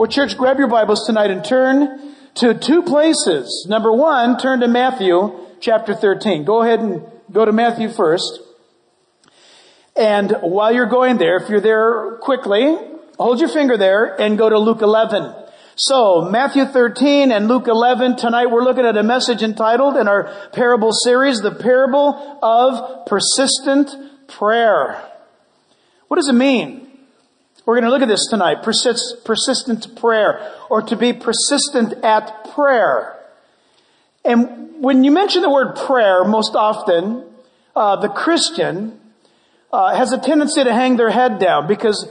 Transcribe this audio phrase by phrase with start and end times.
[0.00, 3.66] Well, church, grab your Bibles tonight and turn to two places.
[3.68, 6.44] Number one, turn to Matthew chapter 13.
[6.44, 8.40] Go ahead and go to Matthew first.
[9.94, 12.78] And while you're going there, if you're there quickly,
[13.18, 15.34] hold your finger there and go to Luke 11.
[15.76, 20.32] So, Matthew 13 and Luke 11, tonight we're looking at a message entitled in our
[20.54, 23.90] parable series, the parable of persistent
[24.28, 25.06] prayer.
[26.08, 26.79] What does it mean?
[27.66, 28.62] We're going to look at this tonight.
[28.62, 33.16] Persist, persistent prayer or to be persistent at prayer.
[34.24, 37.24] And when you mention the word prayer, most often,
[37.76, 38.98] uh, the Christian
[39.72, 42.08] uh, has a tendency to hang their head down because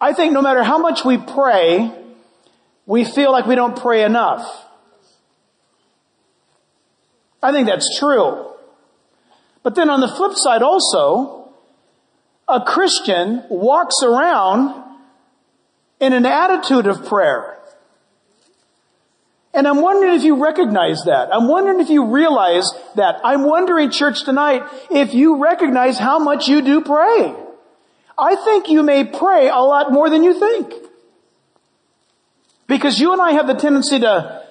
[0.00, 1.90] I think no matter how much we pray,
[2.86, 4.46] we feel like we don't pray enough.
[7.42, 8.52] I think that's true.
[9.62, 11.43] But then on the flip side also,
[12.48, 14.82] a Christian walks around
[16.00, 17.58] in an attitude of prayer.
[19.54, 21.32] And I'm wondering if you recognize that.
[21.32, 23.20] I'm wondering if you realize that.
[23.22, 27.34] I'm wondering, church, tonight, if you recognize how much you do pray.
[28.18, 30.74] I think you may pray a lot more than you think.
[32.66, 34.43] Because you and I have the tendency to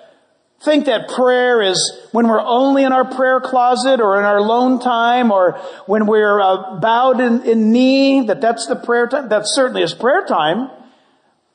[0.63, 4.79] think that prayer is when we're only in our prayer closet or in our lone
[4.79, 9.29] time or when we're uh, bowed in, in knee, that that's the prayer time.
[9.29, 10.69] That certainly is prayer time.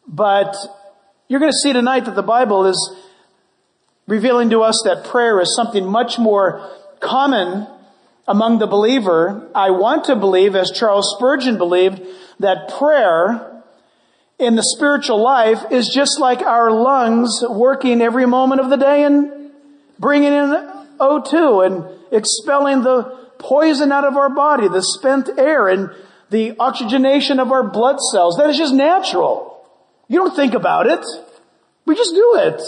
[0.07, 0.57] But
[1.29, 2.97] you're going to see tonight that the Bible is
[4.07, 6.71] revealing to us that prayer is something much more
[7.01, 7.67] common
[8.27, 9.49] among the believer.
[9.55, 12.01] I want to believe, as Charles Spurgeon believed,
[12.41, 13.48] that prayer
[14.39, 19.03] in the spiritual life is just like our lungs working every moment of the day
[19.05, 19.51] and
[19.99, 20.51] bringing in
[21.01, 23.03] O2 and expelling the
[23.39, 25.91] poison out of our body, the spent air and
[26.31, 28.37] the oxygenation of our blood cells.
[28.37, 29.65] That is just natural.
[30.09, 31.05] You don't think about it.
[31.85, 32.63] We just do it.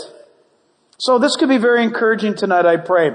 [0.99, 3.13] So this could be very encouraging tonight, I pray.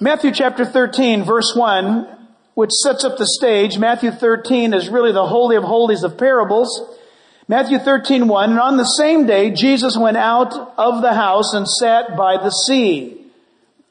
[0.00, 2.06] Matthew chapter 13 verse 1,
[2.54, 3.78] which sets up the stage.
[3.78, 6.96] Matthew 13 is really the holy of holies of parables.
[7.50, 11.66] Matthew 13, 1, and on the same day, Jesus went out of the house and
[11.66, 13.24] sat by the sea.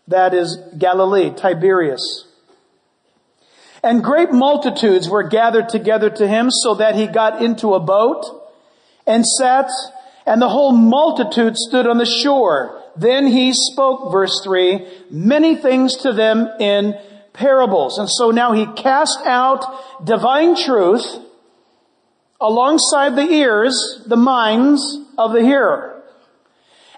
[0.08, 2.26] That is Galilee, Tiberias.
[3.84, 8.24] And great multitudes were gathered together to him so that he got into a boat
[9.06, 9.70] and sat
[10.26, 12.82] and the whole multitude stood on the shore.
[12.96, 16.98] Then he spoke, verse three, many things to them in
[17.34, 17.98] parables.
[17.98, 19.66] And so now he cast out
[20.06, 21.26] divine truth
[22.42, 24.82] alongside the ears, the minds
[25.18, 26.02] of the hearer.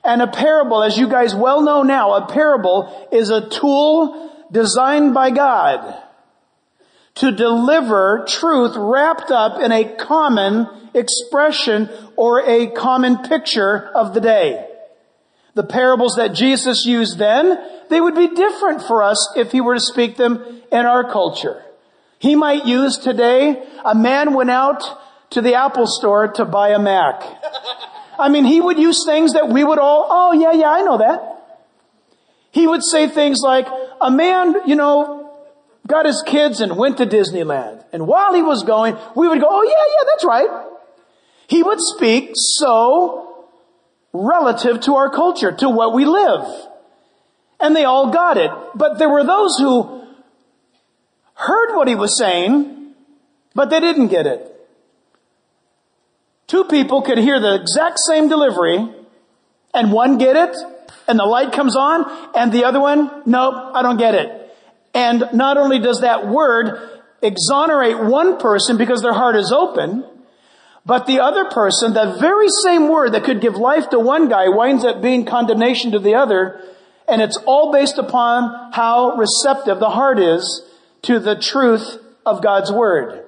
[0.03, 5.13] And a parable, as you guys well know now, a parable is a tool designed
[5.13, 6.01] by God
[7.15, 14.21] to deliver truth wrapped up in a common expression or a common picture of the
[14.21, 14.67] day.
[15.53, 17.59] The parables that Jesus used then,
[17.89, 21.63] they would be different for us if he were to speak them in our culture.
[22.19, 24.83] He might use today, a man went out
[25.31, 27.23] to the Apple store to buy a Mac.
[28.19, 30.99] I mean, he would use things that we would all, oh yeah, yeah, I know
[30.99, 31.27] that.
[32.51, 33.67] He would say things like,
[34.01, 35.31] a man, you know,
[35.87, 37.83] got his kids and went to Disneyland.
[37.93, 40.67] And while he was going, we would go, oh yeah, yeah, that's right.
[41.47, 43.47] He would speak so
[44.13, 46.45] relative to our culture, to what we live.
[47.59, 48.51] And they all got it.
[48.75, 50.05] But there were those who
[51.35, 52.93] heard what he was saying,
[53.55, 54.50] but they didn't get it.
[56.51, 58.85] Two people could hear the exact same delivery
[59.73, 60.53] and one get it
[61.07, 62.03] and the light comes on
[62.35, 64.53] and the other one, nope, I don't get it.
[64.93, 70.03] And not only does that word exonerate one person because their heart is open,
[70.85, 74.49] but the other person, the very same word that could give life to one guy
[74.49, 76.61] winds up being condemnation to the other.
[77.07, 80.69] And it's all based upon how receptive the heart is
[81.03, 83.25] to the truth of God's word.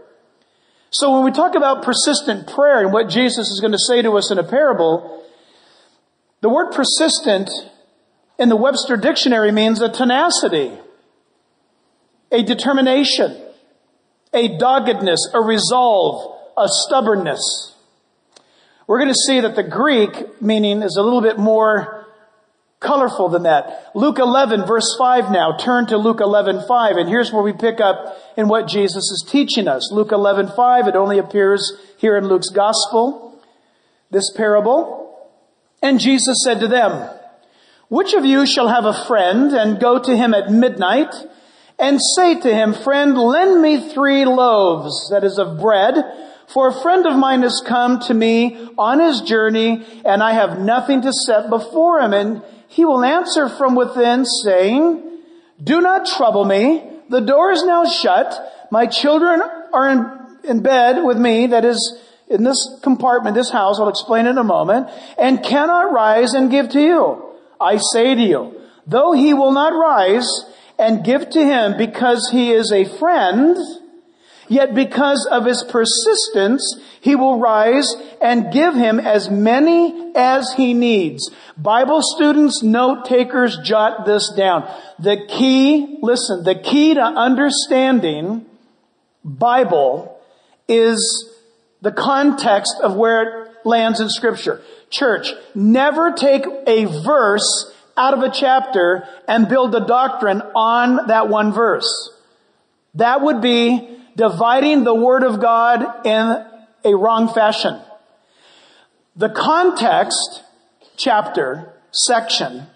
[0.93, 4.11] So when we talk about persistent prayer and what Jesus is going to say to
[4.11, 5.25] us in a parable,
[6.41, 7.49] the word persistent
[8.37, 10.71] in the Webster dictionary means a tenacity,
[12.31, 13.35] a determination,
[14.33, 17.75] a doggedness, a resolve, a stubbornness.
[18.85, 22.02] We're going to see that the Greek meaning is a little bit more
[22.83, 23.91] colorful than that.
[23.95, 25.57] Luke 11 verse 5 now.
[25.57, 29.25] Turn to Luke 11 5 and here's where we pick up in what Jesus is
[29.27, 29.91] teaching us.
[29.91, 33.41] Luke 11 5, it only appears here in Luke's gospel.
[34.11, 34.99] This parable.
[35.81, 37.09] And Jesus said to them,
[37.93, 41.13] which of you shall have a friend and go to him at midnight
[41.77, 45.95] and say to him, friend, lend me three loaves, that is of bread,
[46.53, 50.59] For a friend of mine has come to me on his journey and I have
[50.59, 52.13] nothing to set before him.
[52.13, 55.01] And he will answer from within saying,
[55.63, 56.83] do not trouble me.
[57.09, 58.67] The door is now shut.
[58.71, 59.41] My children
[59.73, 61.47] are in, in bed with me.
[61.47, 63.79] That is in this compartment, this house.
[63.79, 67.35] I'll explain in a moment and cannot rise and give to you.
[67.59, 70.27] I say to you, though he will not rise
[70.77, 73.57] and give to him because he is a friend,
[74.47, 77.87] Yet because of his persistence, he will rise
[78.21, 81.31] and give him as many as he needs.
[81.57, 84.69] Bible students, note takers, jot this down.
[84.99, 88.45] The key, listen, the key to understanding
[89.23, 90.19] Bible
[90.67, 91.29] is
[91.81, 94.61] the context of where it lands in scripture.
[94.89, 101.29] Church, never take a verse out of a chapter and build a doctrine on that
[101.29, 102.11] one verse.
[102.95, 106.45] That would be dividing the Word of God in
[106.85, 107.79] a wrong fashion.
[109.15, 110.43] The context,
[110.97, 112.67] chapter, section,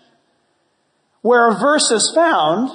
[1.21, 2.69] where a verse is found,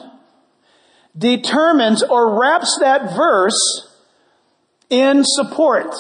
[1.17, 3.89] determines or wraps that verse
[4.91, 5.95] in support.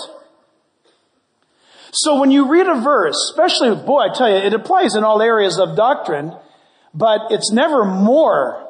[1.92, 5.20] So when you read a verse, especially, boy, I tell you, it applies in all
[5.20, 6.34] areas of doctrine,
[6.94, 8.61] but it's never more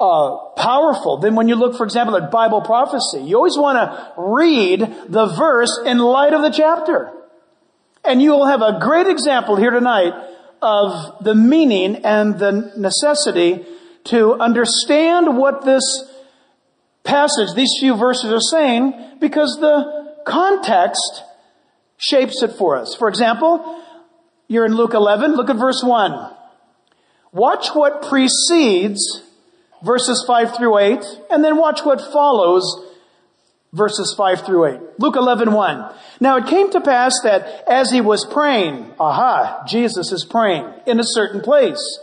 [0.00, 3.22] uh, powerful than when you look, for example, at Bible prophecy.
[3.22, 7.12] You always want to read the verse in light of the chapter.
[8.04, 10.12] And you will have a great example here tonight
[10.60, 13.64] of the meaning and the necessity
[14.04, 15.82] to understand what this
[17.04, 21.22] passage, these few verses are saying, because the context
[21.96, 22.94] shapes it for us.
[22.94, 23.82] For example,
[24.48, 26.30] you're in Luke 11, look at verse 1.
[27.32, 29.22] Watch what precedes
[29.82, 32.64] verses 5 through 8, and then watch what follows
[33.72, 34.80] verses 5 through 8.
[34.98, 35.94] Luke 11, 1.
[36.20, 41.00] Now it came to pass that as he was praying, aha, Jesus is praying in
[41.00, 41.98] a certain place.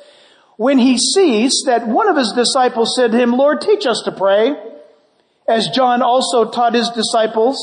[0.57, 4.12] When he ceased, that one of his disciples said to him, Lord, teach us to
[4.12, 4.53] pray,
[5.47, 7.57] as John also taught his disciples.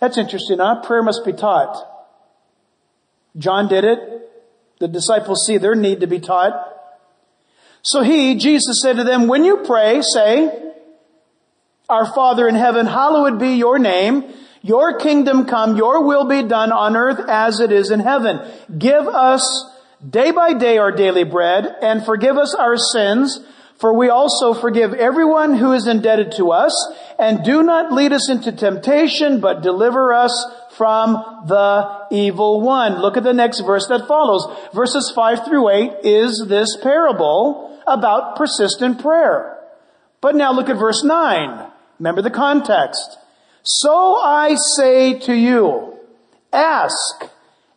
[0.00, 0.80] That's interesting, huh?
[0.82, 1.76] Prayer must be taught.
[3.36, 3.98] John did it.
[4.80, 6.77] The disciples see their need to be taught.
[7.88, 10.74] So he, Jesus said to them, when you pray, say,
[11.88, 14.24] Our Father in heaven, hallowed be your name.
[14.60, 18.46] Your kingdom come, your will be done on earth as it is in heaven.
[18.76, 19.42] Give us
[20.06, 23.40] day by day our daily bread and forgive us our sins,
[23.78, 26.74] for we also forgive everyone who is indebted to us.
[27.18, 31.14] And do not lead us into temptation, but deliver us from
[31.46, 33.00] the evil one.
[33.00, 34.46] Look at the next verse that follows.
[34.74, 39.58] Verses 5 through 8 is this parable about persistent prayer.
[40.20, 41.70] But now look at verse 9.
[41.98, 43.18] Remember the context.
[43.62, 45.98] So I say to you,
[46.52, 47.24] ask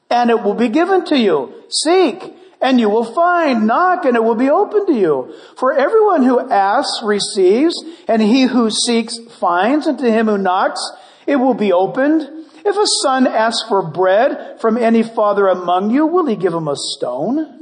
[0.10, 1.54] and it will be given to you.
[1.70, 3.68] Seek and you will find.
[3.68, 5.36] Knock and it will be open to you.
[5.58, 7.76] For everyone who asks receives
[8.08, 10.82] and he who seeks finds and to him who knocks
[11.26, 12.30] it will be opened.
[12.64, 16.68] If a son asks for bread from any father among you, will he give him
[16.68, 17.61] a stone?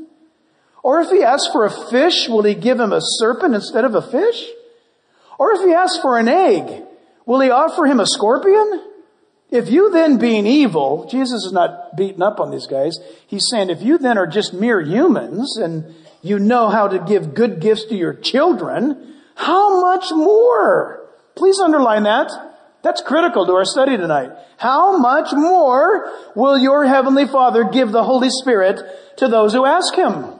[0.84, 3.96] Or if he asks for a fish, will he give him a serpent instead of
[3.96, 4.46] a fish?
[5.38, 6.84] Or if he asks for an egg,
[7.26, 8.84] will he offer him a scorpion?
[9.52, 12.98] If you then being evil, Jesus is not beating up on these guys.
[13.28, 17.34] He's saying if you then are just mere humans and you know how to give
[17.34, 21.08] good gifts to your children, how much more?
[21.36, 22.32] Please underline that.
[22.82, 24.32] That's critical to our study tonight.
[24.58, 28.82] How much more will your heavenly Father give the Holy Spirit
[29.18, 30.39] to those who ask Him?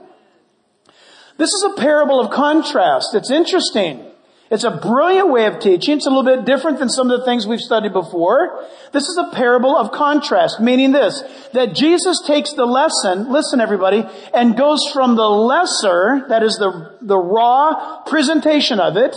[1.40, 3.14] This is a parable of contrast.
[3.14, 4.04] It's interesting.
[4.50, 5.96] It's a brilliant way of teaching.
[5.96, 8.62] It's a little bit different than some of the things we've studied before.
[8.92, 11.22] This is a parable of contrast, meaning this,
[11.54, 14.04] that Jesus takes the lesson, listen everybody,
[14.34, 19.16] and goes from the lesser, that is the, the raw presentation of it,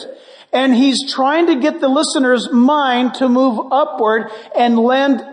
[0.54, 5.26] and he's trying to get the listener's mind to move upward and land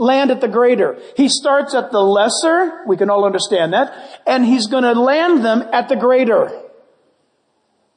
[0.00, 0.98] land at the greater.
[1.16, 5.44] He starts at the lesser, we can all understand that, and he's going to land
[5.44, 6.50] them at the greater.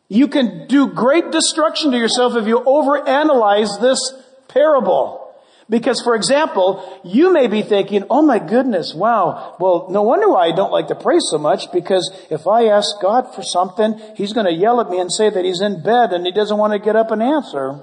[0.09, 3.99] You can do great destruction to yourself if you overanalyze this
[4.47, 5.21] parable.
[5.69, 10.47] Because for example, you may be thinking, oh my goodness, wow, well, no wonder why
[10.47, 14.33] I don't like to pray so much because if I ask God for something, He's
[14.33, 16.73] going to yell at me and say that He's in bed and He doesn't want
[16.73, 17.81] to get up and answer.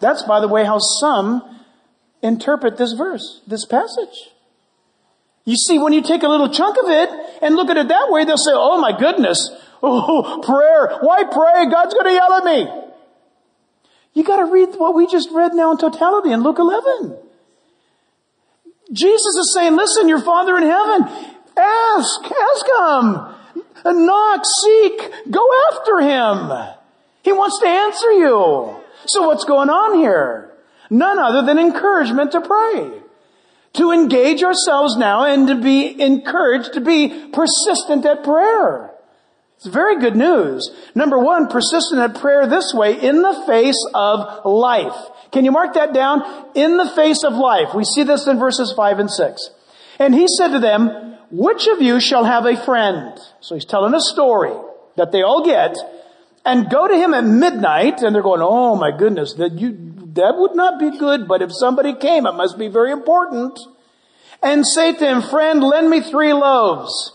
[0.00, 1.63] That's by the way how some
[2.24, 4.30] interpret this verse, this passage.
[5.44, 7.10] You see, when you take a little chunk of it
[7.42, 9.50] and look at it that way, they'll say, oh my goodness,
[9.82, 11.70] oh, prayer, why pray?
[11.70, 12.66] God's going to yell at me.
[14.14, 17.18] You got to read what we just read now in totality in Luke 11.
[18.92, 21.02] Jesus is saying, listen, your Father in heaven,
[21.56, 24.04] ask, ask him.
[24.06, 26.74] Knock, seek, go after him.
[27.22, 28.76] He wants to answer you.
[29.06, 30.53] So what's going on here?
[30.90, 32.92] None other than encouragement to pray.
[33.74, 38.92] To engage ourselves now and to be encouraged to be persistent at prayer.
[39.56, 40.70] It's very good news.
[40.94, 44.96] Number one, persistent at prayer this way, in the face of life.
[45.32, 46.22] Can you mark that down?
[46.54, 47.74] In the face of life.
[47.74, 49.50] We see this in verses five and six.
[49.98, 53.18] And he said to them, which of you shall have a friend?
[53.40, 54.52] So he's telling a story
[54.96, 55.76] that they all get
[56.44, 59.70] and go to him at midnight and they're going, oh my goodness, that you,
[60.14, 63.58] that would not be good, but if somebody came, it must be very important.
[64.42, 67.12] And say to him, friend, lend me three loaves.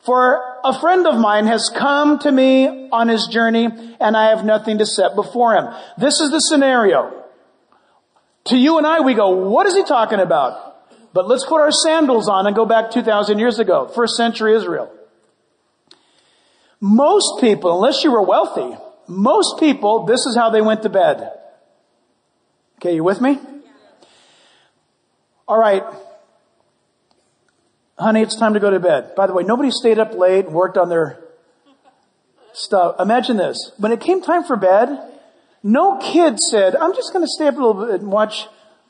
[0.00, 3.66] For a friend of mine has come to me on his journey
[4.00, 5.68] and I have nothing to set before him.
[5.96, 7.24] This is the scenario.
[8.46, 10.70] To you and I, we go, what is he talking about?
[11.12, 14.92] But let's put our sandals on and go back 2,000 years ago, first century Israel.
[16.80, 21.30] Most people, unless you were wealthy, most people, this is how they went to bed.
[22.82, 23.38] Okay, you with me?
[25.46, 25.84] All right.
[27.96, 29.14] Honey, it's time to go to bed.
[29.14, 31.20] By the way, nobody stayed up late and worked on their
[32.52, 32.96] stuff.
[32.98, 33.70] Imagine this.
[33.78, 34.98] When it came time for bed,
[35.62, 38.48] no kid said, I'm just going to stay up a little bit and watch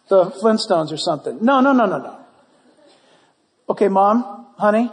[0.09, 1.45] the Flintstones or something.
[1.45, 2.19] No, no, no, no, no.
[3.69, 4.91] Okay, mom, honey,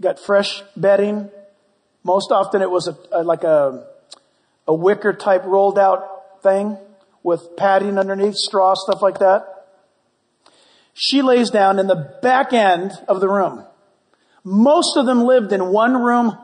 [0.00, 1.28] got fresh bedding.
[2.04, 3.86] Most often it was a, a, like a,
[4.66, 6.78] a wicker type rolled out thing
[7.28, 9.66] with padding underneath, straw, stuff like that.
[10.94, 13.64] She lays down in the back end of the room.
[14.42, 16.36] Most of them lived in one room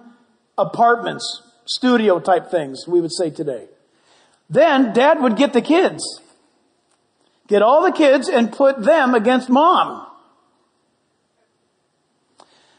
[0.59, 3.67] apartments, studio type things, we would say today.
[4.51, 6.21] Then dad would get the kids,
[7.49, 10.07] get all the kids and put them against mom.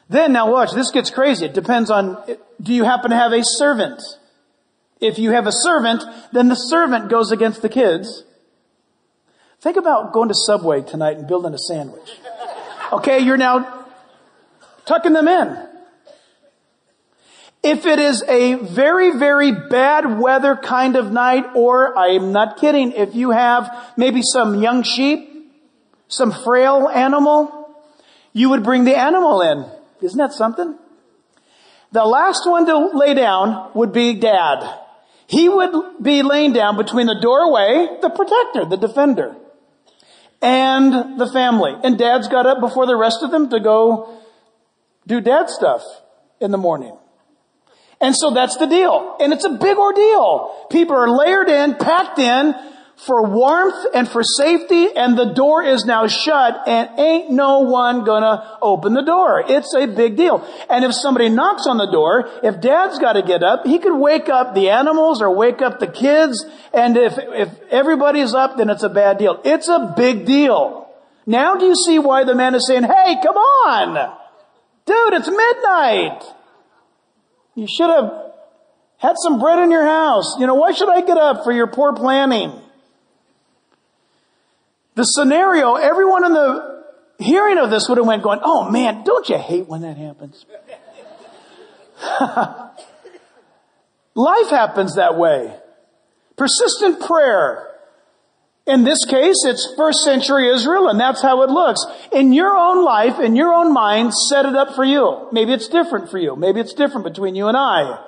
[0.08, 1.48] Then now watch, this gets crazy.
[1.48, 2.24] It depends on,
[2.62, 4.00] do you happen to have a servant?
[5.02, 8.24] If you have a servant, then the servant goes against the kids.
[9.60, 12.10] Think about going to Subway tonight and building a sandwich.
[12.92, 13.86] Okay, you're now
[14.86, 15.68] tucking them in.
[17.64, 22.92] If it is a very, very bad weather kind of night, or I'm not kidding,
[22.92, 25.52] if you have maybe some young sheep,
[26.08, 27.76] some frail animal,
[28.34, 29.66] you would bring the animal in.
[30.02, 30.78] Isn't that something?
[31.92, 34.82] The last one to lay down would be dad.
[35.28, 39.36] He would be laying down between the doorway, the protector, the defender,
[40.42, 41.74] and the family.
[41.84, 44.22] And dad's got up before the rest of them to go
[45.08, 45.84] do dad stuff
[46.40, 46.96] in the morning.
[48.02, 49.16] And so that's the deal.
[49.20, 50.68] And it's a big ordeal.
[50.70, 52.54] People are layered in, packed in,
[52.98, 58.06] for warmth and for safety and the door is now shut and ain't no one
[58.06, 59.44] gonna open the door.
[59.48, 60.48] It's a big deal.
[60.70, 64.30] And if somebody knocks on the door, if dad's gotta get up, he could wake
[64.30, 68.84] up the animals or wake up the kids and if, if everybody's up, then it's
[68.84, 69.42] a bad deal.
[69.44, 70.90] It's a big deal.
[71.26, 74.18] Now do you see why the man is saying, hey, come on!
[74.86, 76.24] Dude, it's midnight!
[77.56, 78.26] You should have
[78.98, 80.40] had some bread in your house.
[80.40, 82.62] You know, why should I get up for your poor planning?
[84.96, 86.84] The scenario, everyone in the
[87.20, 90.46] hearing of this would have went going, oh man, don't you hate when that happens?
[94.16, 95.54] Life happens that way.
[96.38, 97.72] Persistent prayer.
[98.66, 101.86] In this case, it's first century Israel and that's how it looks.
[102.12, 105.28] In your own life, in your own mind, set it up for you.
[105.32, 106.36] Maybe it's different for you.
[106.36, 108.04] Maybe it's different between you and I.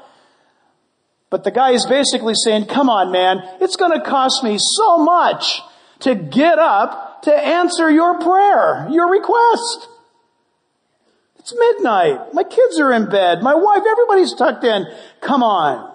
[1.29, 5.62] But the guy is basically saying, come on man, it's gonna cost me so much
[6.01, 9.88] to get up to answer your prayer, your request.
[11.39, 12.34] It's midnight.
[12.34, 13.42] My kids are in bed.
[13.42, 14.86] My wife, everybody's tucked in.
[15.22, 15.94] Come on.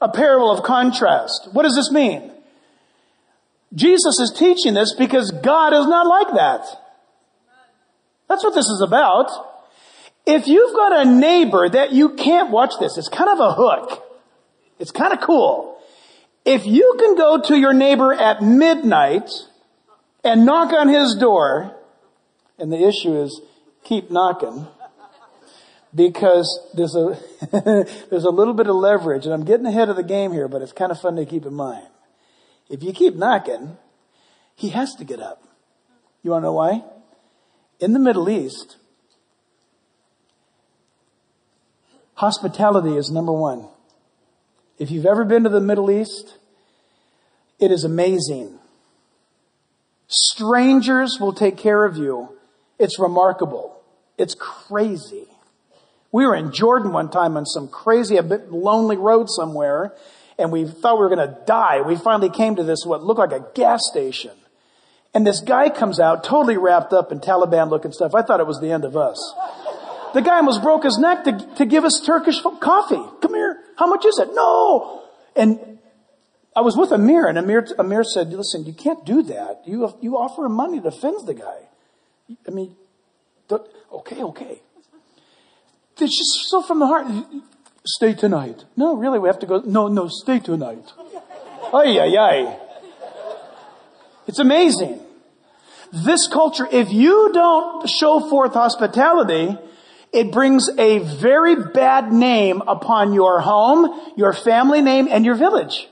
[0.00, 1.48] A parable of contrast.
[1.52, 2.32] What does this mean?
[3.74, 6.66] Jesus is teaching this because God is not like that.
[8.28, 9.30] That's what this is about.
[10.26, 14.02] If you've got a neighbor that you can't watch this, it's kind of a hook.
[14.78, 15.71] It's kind of cool.
[16.44, 19.30] If you can go to your neighbor at midnight
[20.24, 21.76] and knock on his door,
[22.58, 23.40] and the issue is
[23.84, 24.66] keep knocking,
[25.94, 27.18] because there's a,
[28.10, 30.62] there's a little bit of leverage, and I'm getting ahead of the game here, but
[30.62, 31.86] it's kind of fun to keep in mind.
[32.68, 33.76] If you keep knocking,
[34.56, 35.44] he has to get up.
[36.22, 36.82] You want to know why?
[37.80, 38.76] In the Middle East,
[42.14, 43.68] hospitality is number one.
[44.82, 46.38] If you've ever been to the Middle East,
[47.60, 48.58] it is amazing.
[50.08, 52.30] Strangers will take care of you.
[52.80, 53.80] It's remarkable.
[54.18, 55.28] It's crazy.
[56.10, 59.94] We were in Jordan one time on some crazy, a bit lonely road somewhere,
[60.36, 61.82] and we thought we were going to die.
[61.82, 64.32] We finally came to this, what looked like a gas station.
[65.14, 68.16] And this guy comes out totally wrapped up in Taliban looking stuff.
[68.16, 69.32] I thought it was the end of us.
[70.14, 73.02] The guy almost broke his neck to, to give us Turkish coffee.
[73.20, 73.58] Come here.
[73.76, 74.28] How much is it?
[74.34, 75.02] No.
[75.34, 75.78] And
[76.54, 79.62] I was with Amir and Amir, Amir said, listen, you can't do that.
[79.66, 81.68] You, you offer him money to offends the guy.
[82.46, 82.76] I mean,
[83.50, 84.60] okay, okay.
[85.98, 87.06] It's just so from the heart.
[87.86, 88.64] Stay tonight.
[88.76, 89.62] No, really, we have to go.
[89.64, 90.92] No, no, stay tonight.
[91.72, 92.58] Ay, ay, ay.
[94.26, 95.00] It's amazing.
[95.92, 99.58] This culture, if you don't show forth hospitality,
[100.12, 105.88] it brings a very bad name upon your home, your family name, and your village.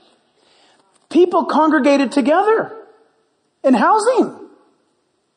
[1.09, 2.71] People congregated together
[3.63, 4.37] in housing.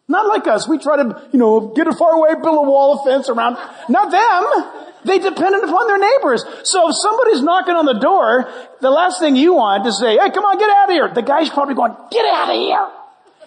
[0.07, 0.69] Not like us.
[0.69, 3.57] We try to, you know, get a far away, build a wall of fence around.
[3.89, 4.85] Not them.
[5.07, 6.45] They depended upon their neighbors.
[6.65, 8.51] So if somebody's knocking on the door,
[8.81, 11.09] the last thing you want is say, hey, come on, get out of here.
[11.15, 12.89] The guy's probably going, get out of here.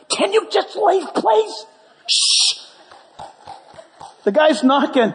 [0.10, 1.66] Can you just leave, please?
[2.08, 2.67] Shh.
[4.28, 5.14] The guy's knocking.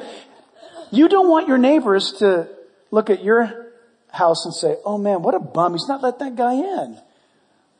[0.90, 2.48] You don't want your neighbors to
[2.90, 3.74] look at your
[4.08, 5.74] house and say, oh man, what a bum.
[5.74, 6.98] He's not let that guy in.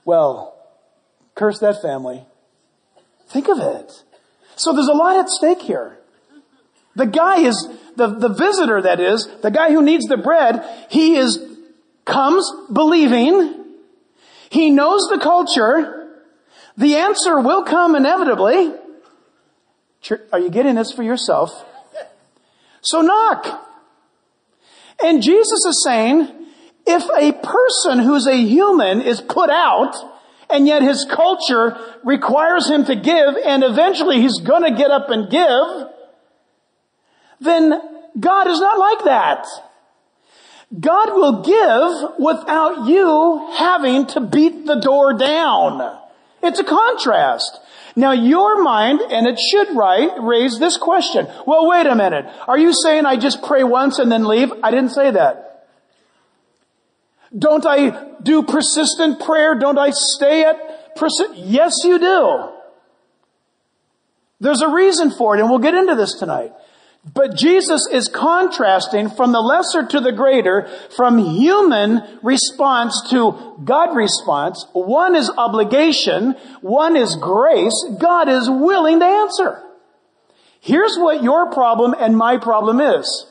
[0.05, 0.55] Well,
[1.35, 2.27] curse that family.
[3.29, 4.05] Think of it.
[4.57, 5.97] So there's a lot at stake here.
[6.97, 11.17] The guy is, the, the visitor that is, the guy who needs the bread, he
[11.17, 11.43] is,
[12.05, 13.65] comes believing,
[14.51, 16.11] he knows the culture,
[16.77, 18.82] the answer will come inevitably.
[20.33, 21.51] Are you getting this for yourself?
[22.81, 23.69] So knock.
[25.03, 26.29] And Jesus is saying,
[26.87, 29.95] if a person who's a human is put out,
[30.51, 35.31] and yet his culture requires him to give, and eventually he's gonna get up and
[35.31, 35.89] give,
[37.41, 37.73] then
[38.19, 39.47] God is not like that.
[40.79, 45.99] God will give without you having to beat the door down.
[46.43, 47.61] It's a contrast.
[47.95, 51.27] Now your mind, and it should right, raise this question.
[51.47, 52.27] Well, wait a minute.
[52.49, 54.51] Are you saying I just pray once and then leave?
[54.63, 55.67] I didn't say that.
[57.37, 59.59] Don't I do persistent prayer?
[59.59, 61.39] Don't I stay at persistent?
[61.39, 62.51] Yes, you do.
[64.41, 66.53] There's a reason for it, and we'll get into this tonight.
[67.05, 73.97] But Jesus is contrasting from the lesser to the greater, from human response to God
[73.97, 74.65] response.
[74.73, 77.75] One is obligation, one is grace.
[77.99, 79.63] God is willing to answer.
[80.61, 83.27] Here's what your problem and my problem is.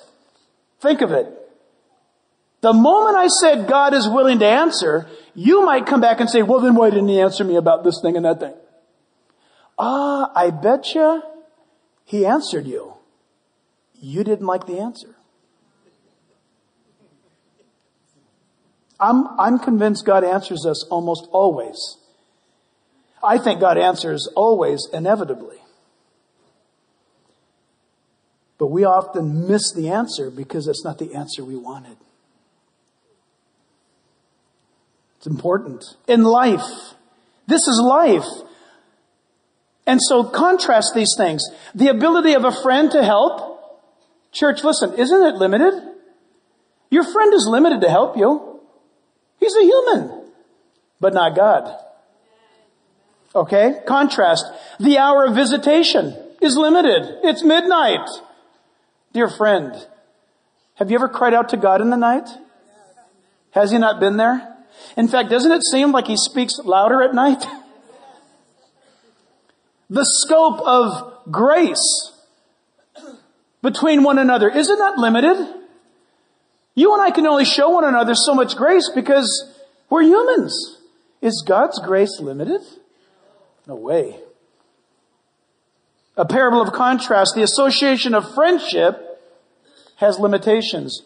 [0.81, 1.27] Think of it.
[2.60, 6.41] The moment I said God is willing to answer, you might come back and say,
[6.41, 8.53] well then why didn't he answer me about this thing and that thing?
[9.79, 11.23] Ah, I betcha
[12.03, 12.95] he answered you.
[14.01, 15.15] You didn't like the answer.
[18.99, 21.97] I'm, I'm convinced God answers us almost always.
[23.23, 25.57] I think God answers always inevitably.
[28.57, 31.97] But we often miss the answer because it's not the answer we wanted.
[35.17, 35.83] It's important.
[36.07, 36.95] In life,
[37.47, 38.27] this is life.
[39.87, 41.41] And so contrast these things.
[41.73, 43.50] The ability of a friend to help
[44.31, 45.73] Church, listen, isn't it limited?
[46.89, 48.59] Your friend is limited to help you.
[49.39, 50.23] He's a human,
[50.99, 51.77] but not God.
[53.33, 53.81] Okay?
[53.87, 54.45] Contrast.
[54.79, 57.19] The hour of visitation is limited.
[57.23, 58.07] It's midnight.
[59.13, 59.73] Dear friend,
[60.75, 62.29] have you ever cried out to God in the night?
[63.51, 64.47] Has he not been there?
[64.95, 67.45] In fact, doesn't it seem like he speaks louder at night?
[69.91, 72.13] The scope of grace
[73.62, 74.50] between one another.
[74.50, 75.62] Isn't that limited?
[76.74, 79.54] You and I can only show one another so much grace because
[79.89, 80.78] we're humans.
[81.21, 82.62] Is God's grace limited?
[83.67, 84.15] No way.
[86.17, 89.08] A parable of contrast, the association of friendship
[89.97, 91.04] has limitations,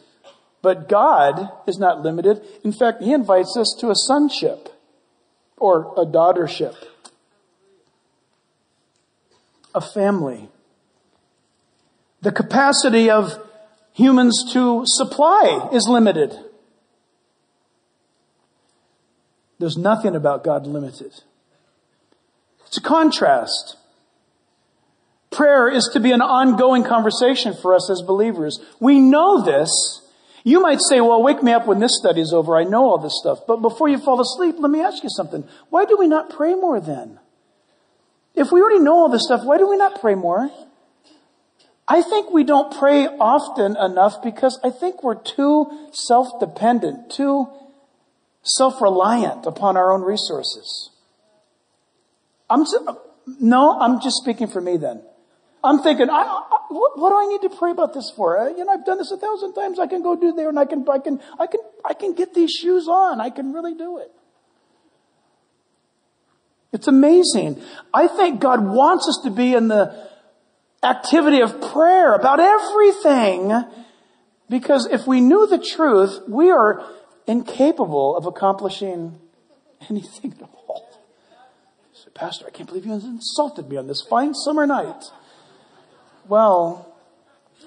[0.61, 2.41] but God is not limited.
[2.63, 4.69] In fact, He invites us to a sonship
[5.57, 6.75] or a daughtership,
[9.73, 10.49] a family
[12.25, 13.37] the capacity of
[13.93, 16.35] humans to supply is limited.
[19.59, 21.13] There's nothing about God limited.
[22.65, 23.77] It's a contrast.
[25.29, 28.59] Prayer is to be an ongoing conversation for us as believers.
[28.79, 30.01] We know this.
[30.43, 32.57] You might say, well, wake me up when this study is over.
[32.57, 33.41] I know all this stuff.
[33.47, 35.47] But before you fall asleep, let me ask you something.
[35.69, 37.19] Why do we not pray more then?
[38.33, 40.49] If we already know all this stuff, why do we not pray more?
[41.87, 47.47] I think we don't pray often enough because I think we're too self-dependent, too
[48.43, 50.89] self-reliant upon our own resources.
[52.49, 52.77] I'm just,
[53.39, 55.01] no, I'm just speaking for me then.
[55.63, 58.37] I'm thinking, I, I, what, what, do I need to pray about this for?
[58.37, 59.79] Uh, you know, I've done this a thousand times.
[59.79, 62.35] I can go do there and I can, I can, I can, I can get
[62.35, 63.19] these shoes on.
[63.19, 64.11] I can really do it.
[66.71, 67.61] It's amazing.
[67.93, 70.09] I think God wants us to be in the
[70.85, 73.51] activity of prayer about everything
[74.49, 76.85] because if we knew the truth, we are
[77.27, 79.19] incapable of accomplishing
[79.89, 80.87] anything at all.
[81.93, 85.03] Say, Pastor, I can't believe you insulted me on this fine summer night.
[86.27, 86.93] Well,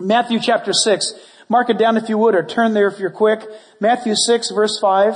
[0.00, 1.14] Matthew chapter 6.
[1.48, 3.40] Mark it down if you would, or turn there if you're quick.
[3.80, 5.14] Matthew 6 verse 5.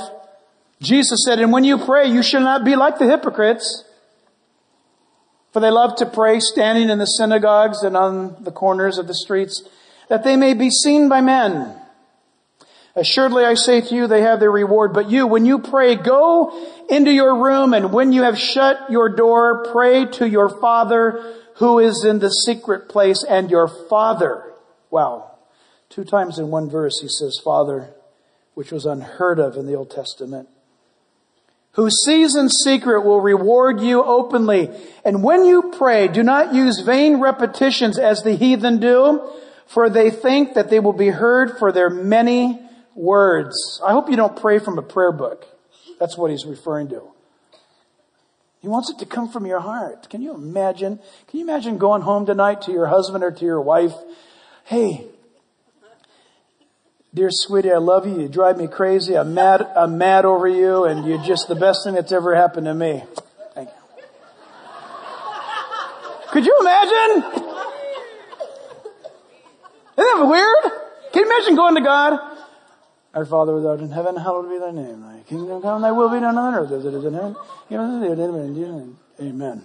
[0.81, 3.85] Jesus said, and when you pray, you shall not be like the hypocrites.
[5.53, 9.13] For they love to pray standing in the synagogues and on the corners of the
[9.13, 9.63] streets,
[10.09, 11.79] that they may be seen by men.
[12.95, 14.93] Assuredly I say to you, they have their reward.
[14.93, 16.51] But you, when you pray, go
[16.89, 21.79] into your room and when you have shut your door, pray to your Father who
[21.79, 24.43] is in the secret place and your Father.
[24.89, 25.31] Wow.
[25.89, 27.93] Two times in one verse he says Father,
[28.55, 30.49] which was unheard of in the Old Testament
[31.73, 34.69] who sees in secret will reward you openly.
[35.03, 39.27] And when you pray, do not use vain repetitions as the heathen do,
[39.65, 42.59] for they think that they will be heard for their many
[42.95, 43.81] words.
[43.83, 45.47] I hope you don't pray from a prayer book.
[45.99, 47.01] That's what he's referring to.
[48.61, 50.09] He wants it to come from your heart.
[50.09, 50.99] Can you imagine?
[51.27, 53.93] Can you imagine going home tonight to your husband or to your wife?
[54.63, 55.07] Hey,
[57.15, 58.21] Dear sweetie, I love you.
[58.21, 59.15] You drive me crazy.
[59.15, 62.65] I'm mad, I'm mad over you and you're just the best thing that's ever happened
[62.65, 63.03] to me.
[63.53, 63.75] Thank you.
[66.31, 67.23] Could you imagine?
[69.95, 70.73] Isn't that weird?
[71.13, 72.19] Can you imagine going to God?
[73.13, 75.01] Our Father who art in heaven, hallowed be thy name.
[75.01, 77.35] Thy kingdom come, thy will be done on earth as it is in heaven.
[79.21, 79.61] Amen.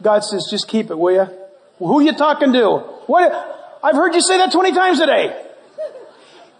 [0.00, 1.28] God says, just keep it, will you?
[1.78, 2.76] Who are you talking to?
[3.06, 3.80] What?
[3.82, 5.50] I've heard you say that 20 times today.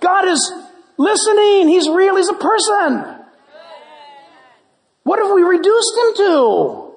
[0.04, 0.52] God is
[0.98, 1.68] listening.
[1.68, 2.16] He's real.
[2.16, 3.24] He's a person.
[5.02, 6.94] What have we reduced him to?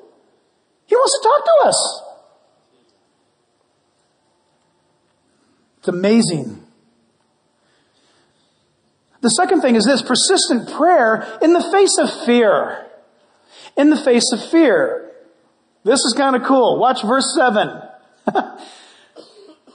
[0.87, 2.01] He wants to talk to us.
[5.79, 6.63] It's amazing.
[9.21, 12.85] The second thing is this persistent prayer in the face of fear.
[13.75, 15.11] In the face of fear.
[15.83, 16.79] This is kind of cool.
[16.79, 17.81] Watch verse 7.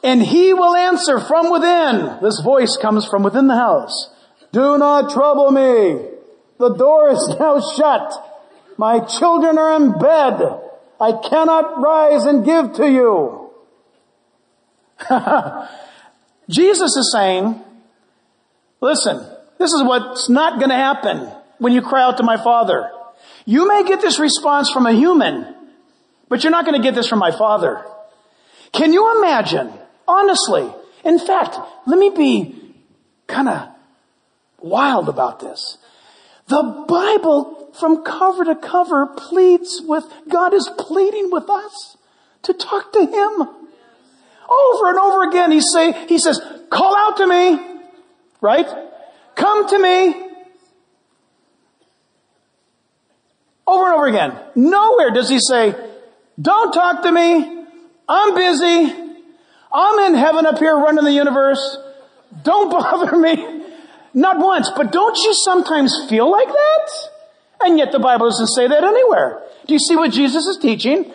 [0.02, 2.18] and he will answer from within.
[2.20, 4.10] This voice comes from within the house.
[4.52, 6.08] Do not trouble me.
[6.58, 8.12] The door is now shut.
[8.76, 10.60] My children are in bed.
[11.00, 13.50] I cannot rise and give to you.
[16.48, 17.60] Jesus is saying,
[18.80, 19.26] listen,
[19.58, 22.90] this is what's not going to happen when you cry out to my Father.
[23.44, 25.54] You may get this response from a human,
[26.28, 27.84] but you're not going to get this from my Father.
[28.72, 29.72] Can you imagine
[30.12, 30.70] Honestly.
[31.04, 32.74] In fact, let me be
[33.26, 33.68] kind of
[34.60, 35.78] wild about this.
[36.48, 41.96] The Bible from cover to cover pleads with, God is pleading with us
[42.42, 43.48] to talk to Him.
[44.50, 47.58] Over and over again, He say, He says, call out to me,
[48.42, 48.66] right?
[49.34, 50.28] Come to me.
[53.66, 54.38] Over and over again.
[54.56, 55.74] Nowhere does He say,
[56.40, 57.64] don't talk to me.
[58.06, 59.01] I'm busy.
[59.72, 61.78] I'm in heaven up here running the universe.
[62.42, 63.62] Don't bother me.
[64.14, 66.90] Not once, but don't you sometimes feel like that?
[67.62, 69.42] And yet the Bible doesn't say that anywhere.
[69.66, 71.10] Do you see what Jesus is teaching?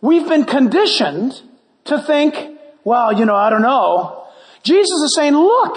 [0.00, 1.40] We've been conditioned
[1.84, 4.26] to think, well, you know, I don't know.
[4.62, 5.76] Jesus is saying, look,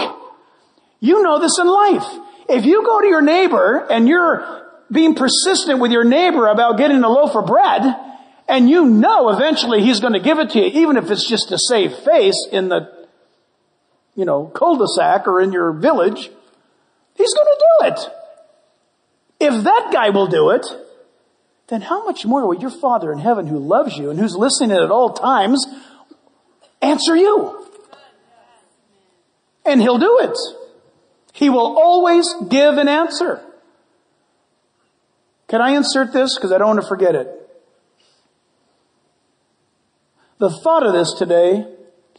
[0.99, 2.07] you know this in life.
[2.49, 7.03] If you go to your neighbor and you're being persistent with your neighbor about getting
[7.03, 7.83] a loaf of bread,
[8.47, 11.49] and you know eventually he's going to give it to you, even if it's just
[11.49, 13.07] to save face in the,
[14.15, 16.29] you know, cul-de-sac or in your village.
[17.15, 17.99] He's going to do it.
[19.39, 20.65] If that guy will do it,
[21.67, 24.71] then how much more will your Father in heaven who loves you and who's listening
[24.71, 25.65] at all times
[26.81, 27.67] answer you?
[29.65, 30.37] And he'll do it.
[31.33, 33.41] He will always give an answer.
[35.47, 36.35] Can I insert this?
[36.35, 37.44] Because I don't want to forget it.
[40.37, 41.65] The thought of this today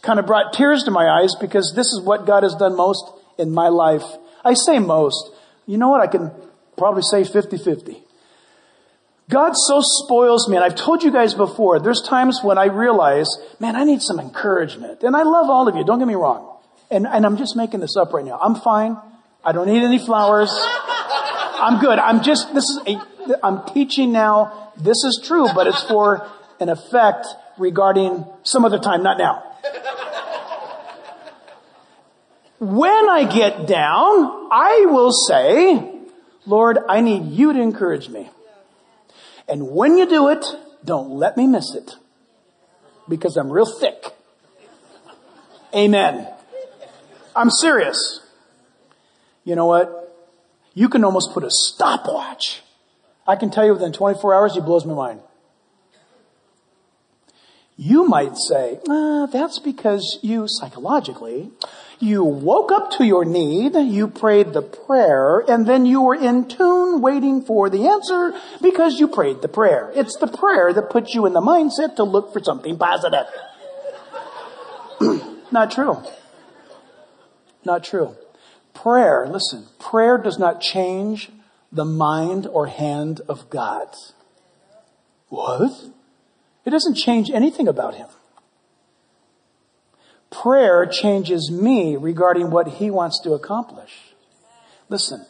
[0.03, 3.05] kind of brought tears to my eyes because this is what God has done most
[3.39, 4.05] in my life.
[4.45, 5.31] I say most.
[5.67, 6.01] You know what?
[6.01, 6.31] I can
[6.79, 8.03] probably say 50-50.
[9.29, 13.29] God so spoils me, and I've told you guys before, there's times when I realize,
[13.59, 15.03] man, I need some encouragement.
[15.03, 16.57] And I love all of you, don't get me wrong.
[16.91, 18.39] And, and I'm just making this up right now.
[18.41, 18.97] I'm fine.
[19.45, 20.51] I don't need any flowers.
[20.53, 21.99] I'm good.
[21.99, 24.73] I'm just, this is a, I'm teaching now.
[24.77, 26.29] This is true, but it's for
[26.61, 27.27] an effect
[27.59, 29.43] regarding some other time, not now.
[32.59, 35.93] When I get down, I will say,
[36.47, 38.31] Lord, I need you to encourage me.
[39.49, 40.45] And when you do it,
[40.85, 41.97] don't let me miss it.
[43.09, 44.05] Because I'm real thick.
[45.75, 46.29] Amen.
[47.35, 48.21] I'm serious.
[49.45, 50.03] You know what?
[50.75, 52.63] You can almost put a stopwatch.
[53.27, 55.21] I can tell you within 24 hours, he blows my mind.
[57.77, 61.51] You might say, ah, that's because you psychologically,
[61.99, 66.49] you woke up to your need, you prayed the prayer, and then you were in
[66.49, 69.93] tune waiting for the answer because you prayed the prayer.
[69.95, 73.27] It's the prayer that puts you in the mindset to look for something positive.
[75.53, 76.03] Not true.
[77.65, 78.17] Not true.
[78.73, 81.31] Prayer, listen, prayer does not change
[81.73, 83.89] the mind or hand of God.
[85.29, 85.73] What?
[86.67, 88.09] It doesn't change anything about him.
[90.31, 93.93] Prayer changes me regarding what he wants to accomplish.
[94.89, 95.25] Listen,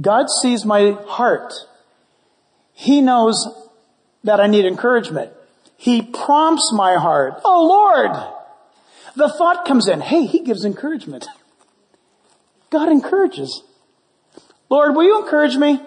[0.00, 1.52] God sees my heart.
[2.72, 3.46] He knows
[4.24, 5.32] that I need encouragement.
[5.76, 7.40] He prompts my heart.
[7.44, 8.16] Oh Lord!
[9.16, 11.26] The thought comes in, hey, he gives encouragement.
[12.70, 13.62] God encourages.
[14.70, 15.80] Lord, will you encourage me?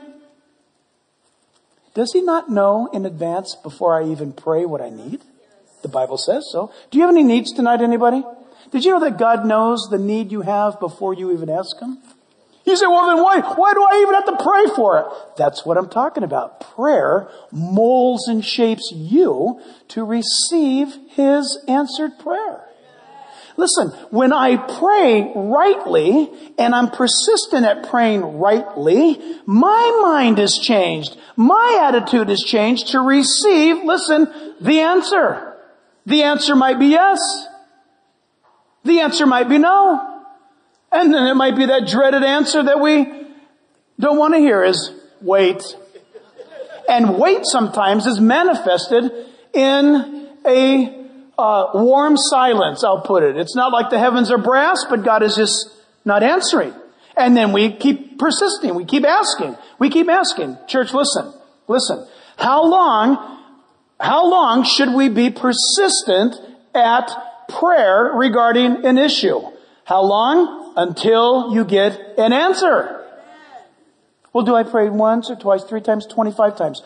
[1.99, 5.19] Does he not know in advance before I even pray what I need?
[5.81, 6.71] The Bible says so.
[6.91, 8.23] Do you have any needs tonight, anybody?
[8.71, 11.97] Did you know that God knows the need you have before you even ask Him?
[12.63, 15.07] You say, well then why, why do I even have to pray for it?
[15.35, 16.61] That's what I'm talking about.
[16.73, 19.59] Prayer molds and shapes you
[19.89, 22.63] to receive His answered prayer.
[23.59, 31.17] Listen, when I pray rightly and I'm persistent at praying rightly, my mind is changed.
[31.35, 35.57] My attitude is changed to receive, listen, the answer.
[36.05, 37.19] The answer might be yes.
[38.85, 40.23] The answer might be no.
[40.89, 43.11] And then it might be that dreaded answer that we
[43.99, 45.61] don't want to hear is wait.
[46.87, 49.11] And wait sometimes is manifested
[49.53, 50.98] in a
[51.39, 53.37] uh, warm silence, I'll put it.
[53.37, 55.69] It's not like the heavens are brass, but God is just
[56.05, 56.73] not answering.
[57.17, 58.75] And then we keep persisting.
[58.75, 59.57] We keep asking.
[59.79, 60.57] We keep asking.
[60.67, 61.33] Church, listen.
[61.67, 62.07] Listen.
[62.37, 63.39] How long,
[63.99, 66.35] how long should we be persistent
[66.73, 67.11] at
[67.49, 69.41] prayer regarding an issue?
[69.85, 70.73] How long?
[70.77, 73.03] Until you get an answer.
[74.31, 76.81] Well, do I pray once or twice, three times, 25 times?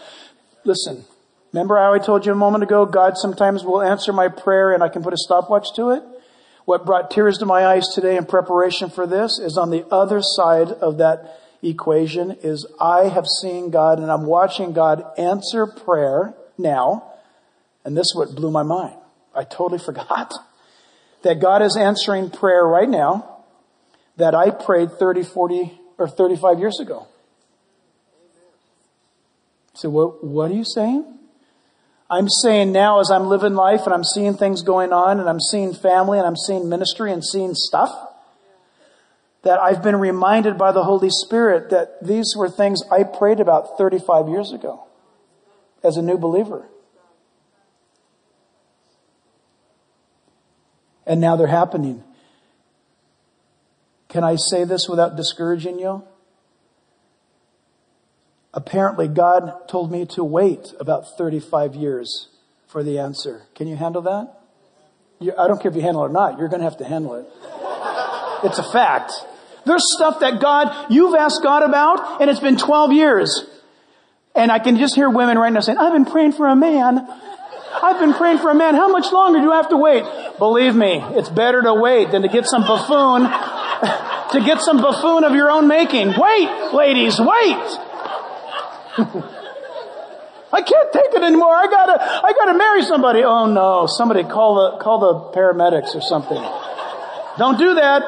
[0.63, 1.05] Listen,
[1.53, 4.83] Remember how I told you a moment ago, God sometimes will answer my prayer and
[4.83, 6.03] I can put a stopwatch to it?
[6.65, 10.19] What brought tears to my eyes today in preparation for this is on the other
[10.21, 16.33] side of that equation is I have seen God and I'm watching God answer prayer
[16.57, 17.11] now.
[17.85, 18.97] And this is what blew my mind.
[19.35, 20.33] I totally forgot
[21.21, 23.43] that God is answering prayer right now
[24.17, 27.07] that I prayed 30, 40, or 35 years ago.
[29.75, 31.19] So what, what are you saying?
[32.13, 35.39] I'm saying now as I'm living life and I'm seeing things going on and I'm
[35.39, 37.91] seeing family and I'm seeing ministry and seeing stuff,
[39.41, 43.79] that I've been reminded by the Holy Spirit that these were things I prayed about
[43.79, 44.83] 35 years ago
[45.83, 46.67] as a new believer.
[51.07, 52.03] And now they're happening.
[54.07, 56.03] Can I say this without discouraging you?
[58.53, 62.27] Apparently, God told me to wait about 35 years
[62.67, 63.43] for the answer.
[63.55, 64.39] Can you handle that?
[65.19, 66.85] You, I don't care if you handle it or not, you're going to have to
[66.85, 67.25] handle it.
[68.43, 69.13] It's a fact.
[69.65, 73.45] There's stuff that God, you've asked God about, and it's been 12 years.
[74.35, 77.07] And I can just hear women right now saying, I've been praying for a man.
[77.81, 78.75] I've been praying for a man.
[78.75, 80.03] How much longer do I have to wait?
[80.39, 83.23] Believe me, it's better to wait than to get some buffoon,
[84.33, 86.13] to get some buffoon of your own making.
[86.17, 87.79] Wait, ladies, wait!
[88.95, 91.55] I can't take it anymore.
[91.55, 93.23] I gotta, I gotta marry somebody.
[93.23, 96.37] Oh no, somebody call the, call the paramedics or something.
[97.37, 98.03] Don't do that.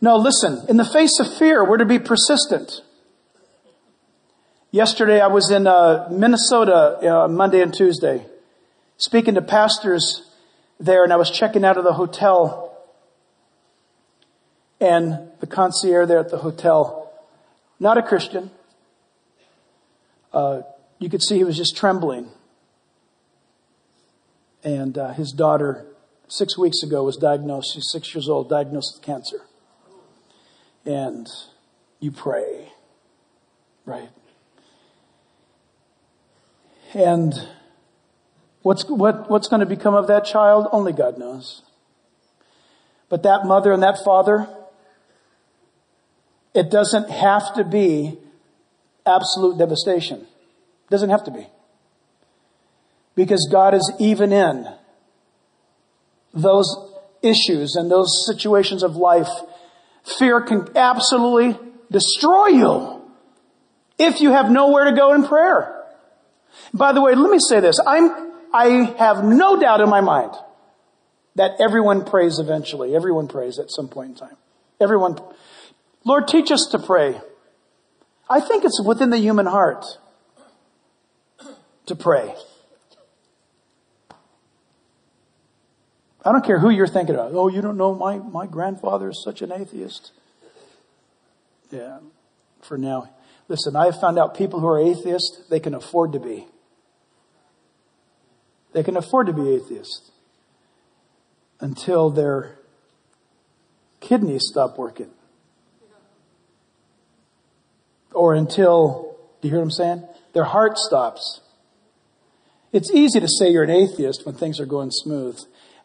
[0.00, 2.82] No, listen, in the face of fear, we're to be persistent.
[4.70, 8.24] Yesterday I was in uh, Minnesota uh, Monday and Tuesday,
[8.96, 10.28] speaking to pastors
[10.78, 12.68] there, and I was checking out of the hotel
[14.80, 17.12] And the concierge there at the hotel,
[17.78, 18.50] not a Christian,
[20.32, 20.62] uh,
[20.98, 22.28] you could see he was just trembling.
[24.64, 25.86] And uh, his daughter,
[26.26, 27.74] six weeks ago, was diagnosed.
[27.74, 29.42] She's six years old, diagnosed with cancer.
[30.84, 31.26] And
[32.00, 32.72] you pray,
[33.84, 34.10] right?
[36.94, 37.34] And
[38.62, 40.66] what's, what, what's going to become of that child?
[40.72, 41.62] Only God knows.
[43.08, 44.48] But that mother and that father,
[46.54, 48.18] it doesn't have to be
[49.06, 50.20] absolute devastation.
[50.20, 51.46] It doesn't have to be.
[53.14, 54.68] Because God is even in
[56.32, 56.66] those
[57.22, 59.28] issues and those situations of life.
[60.18, 61.58] Fear can absolutely
[61.90, 63.02] destroy you
[63.98, 65.74] if you have nowhere to go in prayer.
[66.72, 67.80] By the way, let me say this.
[67.84, 70.32] I'm, I have no doubt in my mind
[71.34, 72.94] that everyone prays eventually.
[72.94, 74.36] Everyone prays at some point in time.
[74.80, 75.18] Everyone.
[76.04, 77.20] Lord, teach us to pray.
[78.30, 79.84] I think it's within the human heart
[81.86, 82.34] to pray.
[86.24, 87.34] I don't care who you're thinking of.
[87.34, 90.12] Oh, you don't know my, my grandfather is such an atheist.
[91.70, 91.98] Yeah,
[92.62, 93.08] for now.
[93.48, 96.46] Listen, I have found out people who are atheists, they can afford to be.
[98.72, 100.10] They can afford to be atheists
[101.60, 102.58] until their
[104.00, 105.10] kidneys stop working.
[108.18, 110.08] Or until, do you hear what I'm saying?
[110.32, 111.40] Their heart stops.
[112.72, 115.38] It's easy to say you're an atheist when things are going smooth.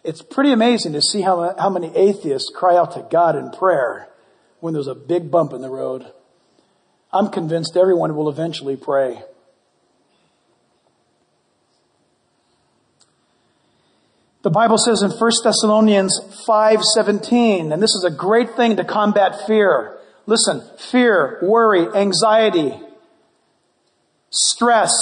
[0.04, 4.10] It's pretty amazing to see how, how many atheists cry out to God in prayer
[4.62, 6.12] when there's a big bump in the road.
[7.12, 9.22] I'm convinced everyone will eventually pray.
[14.42, 19.46] The Bible says in 1 Thessalonians 5:17, and this is a great thing to combat
[19.46, 20.00] fear.
[20.26, 22.74] Listen, fear, worry, anxiety,
[24.30, 24.94] stress.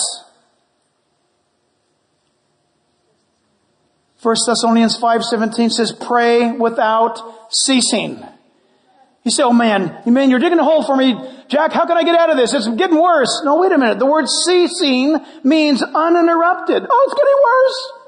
[4.22, 8.24] 1 Thessalonians 5:17 says pray without ceasing.
[9.24, 11.16] You say, "Oh man, you man, you're digging a hole for me,
[11.48, 11.72] Jack.
[11.72, 12.54] How can I get out of this?
[12.54, 14.00] It's getting worse." No, wait a minute.
[14.00, 16.88] The word ceasing means uninterrupted.
[16.90, 18.02] Oh, it's getting worse.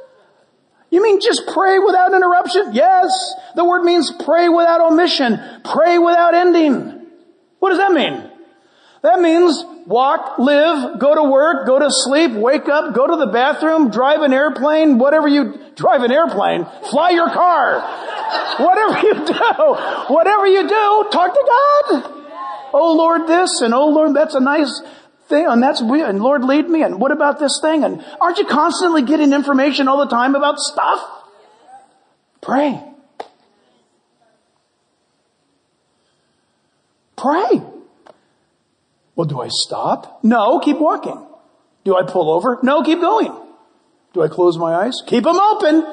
[0.90, 2.70] You mean just pray without interruption?
[2.74, 3.12] Yes.
[3.56, 5.40] The word means pray without omission.
[5.64, 6.93] Pray without ending.
[7.64, 8.30] What does that mean?
[9.04, 13.32] That means walk, live, go to work, go to sleep, wake up, go to the
[13.32, 17.80] bathroom, drive an airplane, whatever you, drive an airplane, fly your car.
[18.60, 22.26] whatever you do, whatever you do, talk to God.
[22.74, 24.82] Oh Lord this and oh Lord that's a nice
[25.30, 27.86] thing, and that's weird, and Lord lead me, and what about this thing?
[27.86, 31.00] And aren't you constantly getting information all the time about stuff?
[32.42, 32.93] Pray.
[37.24, 37.62] Pray.
[39.16, 40.20] Well, do I stop?
[40.24, 41.26] No, keep walking.
[41.86, 42.60] Do I pull over?
[42.64, 43.34] No, keep going.
[44.14, 45.02] Do I close my eyes?
[45.08, 45.86] Keep them open.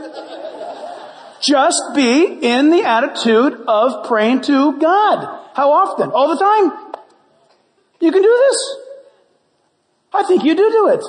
[1.40, 5.50] Just be in the attitude of praying to God.
[5.54, 6.10] How often?
[6.10, 6.94] All the time.
[8.00, 8.76] You can do this.
[10.12, 11.04] I think you do do it.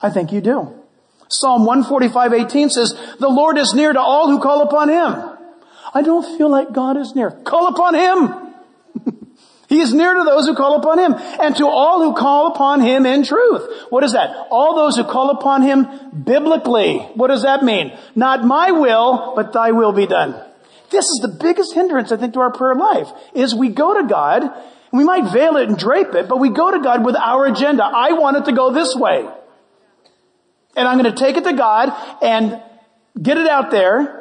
[0.00, 0.74] I think you do.
[1.28, 5.36] Psalm 145, 18 says, the Lord is near to all who call upon Him.
[5.92, 7.30] I don't feel like God is near.
[7.30, 9.16] Call upon Him.
[9.68, 12.80] he is near to those who call upon Him and to all who call upon
[12.80, 13.86] Him in truth.
[13.90, 14.48] What is that?
[14.50, 15.86] All those who call upon Him
[16.24, 16.98] biblically.
[17.14, 17.96] What does that mean?
[18.14, 20.40] Not my will, but thy will be done.
[20.90, 24.08] This is the biggest hindrance, I think, to our prayer life, is we go to
[24.08, 24.52] God, and
[24.92, 27.84] we might veil it and drape it, but we go to God with our agenda.
[27.84, 29.28] I want it to go this way.
[30.76, 32.60] And I'm going to take it to God and
[33.20, 34.19] get it out there,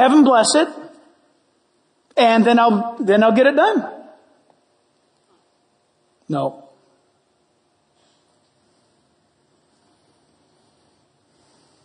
[0.00, 0.68] have Him bless it,
[2.16, 3.90] and then I'll, then I'll get it done.
[6.28, 6.68] No.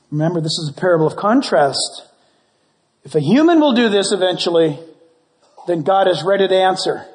[0.09, 2.03] Remember, this is a parable of contrast.
[3.03, 4.79] If a human will do this eventually,
[5.67, 7.05] then God is ready to answer.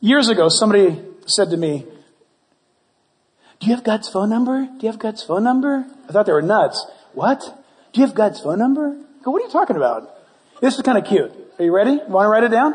[0.00, 1.86] Years ago, somebody said to me,
[3.58, 4.66] do you have God's phone number?
[4.66, 5.86] Do you have God's phone number?
[6.08, 6.86] I thought they were nuts.
[7.14, 7.42] What?
[7.96, 8.94] Do you have God's phone number?
[9.22, 10.14] Go, what are you talking about?
[10.60, 11.32] This is kind of cute.
[11.58, 11.98] Are you ready?
[12.08, 12.74] Want to write it down?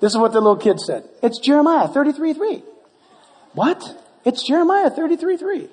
[0.00, 1.06] This is what the little kid said.
[1.22, 2.62] It's Jeremiah 33.3.
[3.52, 3.84] What?
[4.24, 5.68] It's Jeremiah 33.3.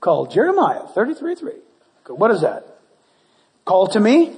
[0.00, 1.56] Called Jeremiah 33.3.
[2.16, 2.64] What is that?
[3.66, 4.34] Call to me,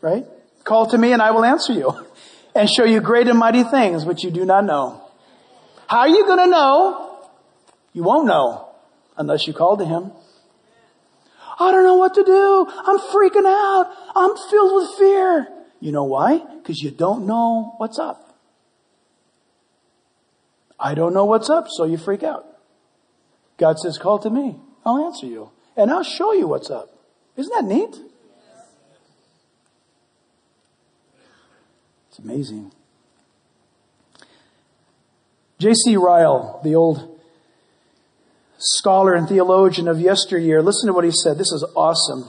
[0.00, 0.24] right?
[0.62, 2.06] Call to me and I will answer you
[2.54, 5.02] and show you great and mighty things which you do not know.
[5.88, 7.18] How are you going to know?
[7.94, 8.68] You won't know
[9.16, 10.12] unless you call to him.
[11.58, 12.66] I don't know what to do.
[12.68, 13.92] I'm freaking out.
[14.14, 15.48] I'm filled with fear.
[15.80, 16.38] You know why?
[16.38, 18.36] Because you don't know what's up.
[20.78, 22.46] I don't know what's up, so you freak out.
[23.58, 24.56] God says, call to me.
[24.86, 25.50] I'll answer you.
[25.76, 26.90] And I'll show you what's up.
[27.36, 27.96] Isn't that neat?
[32.08, 32.72] It's amazing.
[35.58, 35.96] J.C.
[35.96, 37.17] Ryle, the old
[38.58, 41.38] scholar and theologian of yesteryear, listen to what he said.
[41.38, 42.26] This is awesome.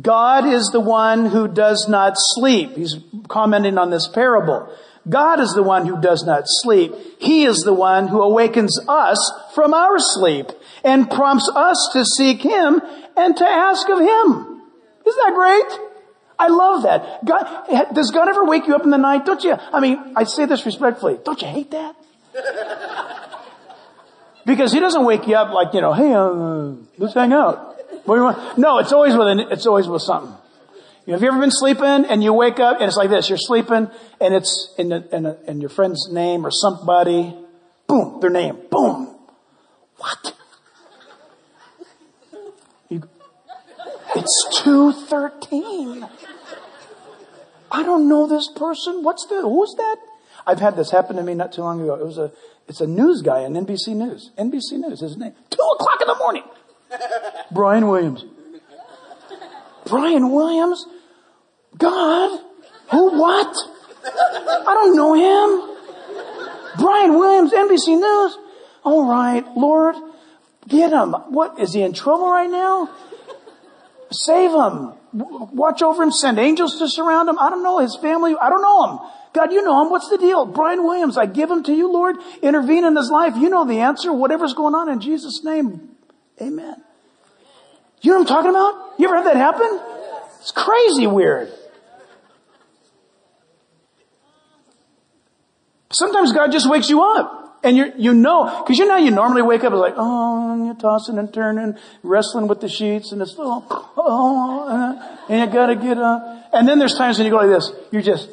[0.00, 2.76] God is the one who does not sleep.
[2.76, 2.96] He's
[3.28, 4.74] commenting on this parable.
[5.08, 6.92] God is the one who does not sleep.
[7.18, 10.46] He is the one who awakens us from our sleep
[10.82, 12.80] and prompts us to seek Him
[13.16, 14.62] and to ask of Him.
[15.06, 15.80] Isn't that great?
[16.38, 17.24] I love that.
[17.24, 19.24] God, does God ever wake you up in the night?
[19.24, 19.54] Don't you?
[19.54, 21.18] I mean, I say this respectfully.
[21.24, 21.96] Don't you hate that?
[24.46, 27.76] Because He doesn't wake you up like, you know, hey, uh, let's hang out.
[28.56, 30.34] No, it's always with, an, it's always with something.
[31.04, 33.28] You know, have you ever been sleeping and you wake up and it's like this?
[33.28, 33.88] You're sleeping
[34.20, 37.34] and it's in, the, in, the, in your friend's name or somebody.
[37.86, 38.58] Boom, their name.
[38.70, 39.16] Boom.
[39.98, 40.36] What?
[42.88, 43.02] You,
[44.14, 46.06] it's 213.
[47.70, 49.02] I don't know this person.
[49.02, 49.96] What's the, who's that?
[50.46, 51.94] I've had this happen to me not too long ago.
[51.94, 52.32] It was a,
[52.68, 54.30] it's a news guy on NBC News.
[54.36, 55.32] NBC News, his name.
[55.50, 56.42] Two o'clock in the morning.
[57.52, 58.24] Brian Williams.
[59.86, 60.84] Brian Williams?
[61.78, 62.40] God?
[62.90, 63.56] Who what?
[64.04, 65.76] I don't know him.
[66.78, 68.38] Brian Williams, NBC News.
[68.84, 69.96] All right, Lord,
[70.68, 71.12] get him.
[71.12, 72.88] What, is he in trouble right now?
[74.10, 74.92] Save him.
[75.12, 76.12] Watch over him.
[76.12, 77.38] Send angels to surround him.
[77.38, 78.34] I don't know his family.
[78.40, 78.98] I don't know him.
[79.36, 79.90] God, you know him.
[79.90, 80.46] What's the deal?
[80.46, 82.16] Brian Williams, I give him to you, Lord.
[82.40, 83.34] Intervene in his life.
[83.36, 84.10] You know the answer.
[84.10, 85.90] Whatever's going on in Jesus' name.
[86.40, 86.82] Amen.
[88.00, 88.94] You know what I'm talking about?
[88.98, 89.78] You ever had that happen?
[90.40, 91.52] It's crazy weird.
[95.92, 97.58] Sometimes God just wakes you up.
[97.62, 100.76] And you you know, cause you know you normally wake up and like, oh, you're
[100.76, 105.74] tossing and turning, wrestling with the sheets and it's, oh, oh, uh, and you gotta
[105.74, 106.50] get up.
[106.52, 108.28] And then there's times when you go like this, you're just,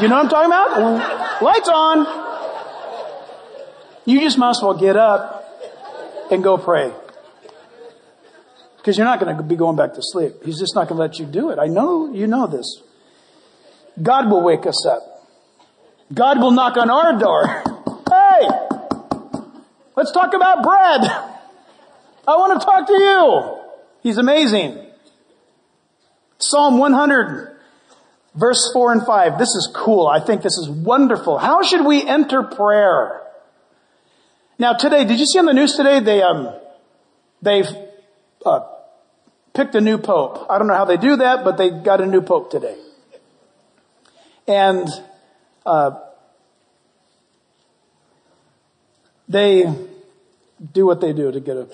[0.00, 1.42] you know what I'm talking about?
[1.42, 2.30] Lights on.
[4.06, 5.46] You just might as well get up
[6.30, 6.92] and go pray.
[8.76, 10.42] Because you're not going to be going back to sleep.
[10.44, 11.58] He's just not going to let you do it.
[11.58, 12.82] I know you know this.
[14.02, 15.02] God will wake us up.
[16.12, 17.64] God will knock on our door.
[18.10, 18.48] Hey,
[19.94, 21.02] let's talk about bread.
[22.26, 23.58] I want to talk to you.
[24.02, 24.84] He's amazing.
[26.38, 27.49] Psalm 100,
[28.34, 29.38] verse 4 and 5.
[29.38, 30.06] This is cool.
[30.06, 31.38] I think this is wonderful.
[31.38, 33.22] How should we enter prayer?
[34.58, 36.54] Now today, did you see on the news today, they, um,
[37.42, 37.68] they've,
[38.44, 38.60] uh,
[39.54, 40.46] picked a new pope.
[40.48, 42.76] I don't know how they do that, but they got a new pope today.
[44.46, 44.88] And,
[45.64, 45.92] uh,
[49.28, 49.64] they
[50.72, 51.68] do what they do to get a,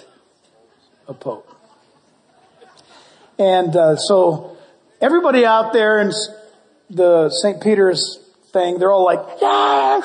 [1.08, 1.52] a pope.
[3.38, 4.56] And, uh, so
[5.00, 6.12] everybody out there in
[6.90, 7.62] the St.
[7.62, 8.20] Peter's
[8.52, 10.00] thing, they're all like, yeah,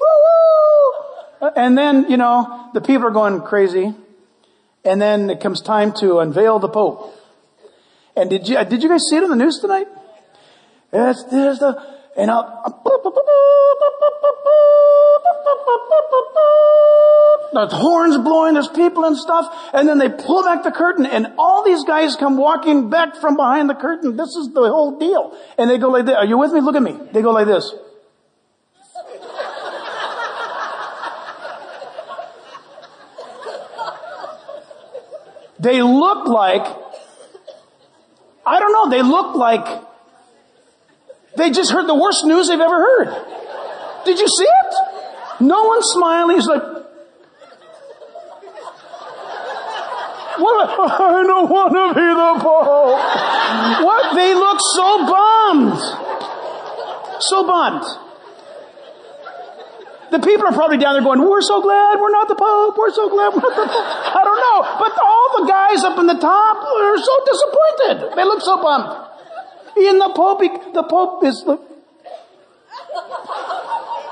[0.00, 3.94] woo And then, you know, the people are going crazy.
[4.84, 7.14] And then it comes time to unveil the Pope.
[8.16, 9.88] And did you, did you guys see it on the news tonight?
[10.92, 12.44] It's, there's the, and I'll,
[17.52, 21.32] the horns blowing, there's people and stuff, and then they pull back the curtain, and
[21.38, 24.16] all these guys come walking back from behind the curtain.
[24.16, 25.34] This is the whole deal.
[25.56, 26.14] And they go like this.
[26.14, 26.60] Are you with me?
[26.60, 26.98] Look at me.
[27.10, 27.72] They go like this.
[35.58, 36.66] They look like,
[38.46, 39.89] I don't know, they look like
[41.36, 44.04] they just heard the worst news they've ever heard.
[44.04, 44.74] Did you see it?
[45.40, 46.36] No one's smiling.
[46.36, 46.62] He's like,
[50.40, 50.68] what?
[51.00, 53.84] I don't want to be the Pope.
[53.84, 54.14] What?
[54.16, 55.80] They look so bummed.
[57.20, 57.84] So bummed.
[60.10, 62.74] The people are probably down there going, we're so glad we're not the Pope.
[62.76, 63.86] We're so glad we're not the Pope.
[64.10, 64.58] I don't know.
[64.82, 68.16] But all the guys up in the top are so disappointed.
[68.16, 69.09] They look so bummed.
[69.76, 71.56] In the Pope, the Pope is the...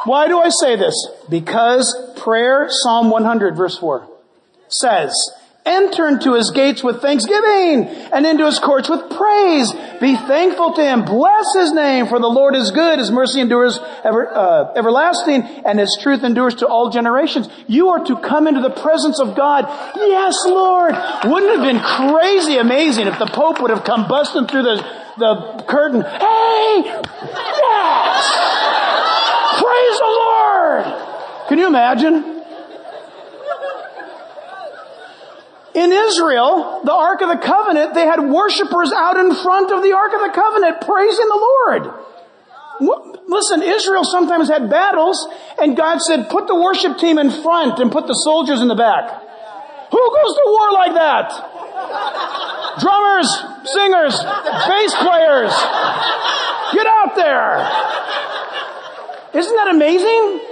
[0.04, 0.94] Why do I say this?
[1.28, 4.08] Because prayer, Psalm 100 verse 4,
[4.68, 5.14] says,
[5.68, 9.70] Enter into his gates with thanksgiving and into his courts with praise.
[10.00, 11.04] Be thankful to him.
[11.04, 12.98] Bless his name for the Lord is good.
[12.98, 17.50] His mercy endures ever, uh, everlasting and his truth endures to all generations.
[17.66, 19.66] You are to come into the presence of God.
[19.94, 20.94] Yes, Lord.
[21.24, 24.97] Wouldn't it have been crazy amazing if the Pope would have come busting through the,
[25.18, 26.02] the curtain.
[26.02, 26.82] Hey!
[26.84, 28.24] Yes!
[29.58, 30.84] Praise the Lord!
[31.48, 32.36] Can you imagine?
[35.74, 39.92] In Israel, the Ark of the Covenant, they had worshipers out in front of the
[39.92, 41.92] Ark of the Covenant praising the Lord.
[43.28, 45.28] Listen, Israel sometimes had battles
[45.60, 48.74] and God said, put the worship team in front and put the soldiers in the
[48.74, 49.10] back.
[49.90, 51.30] Who goes to war like that?
[52.80, 53.28] Drummers,
[53.64, 55.52] singers, bass players.
[56.72, 57.58] Get out there.
[59.34, 60.47] Isn't that amazing?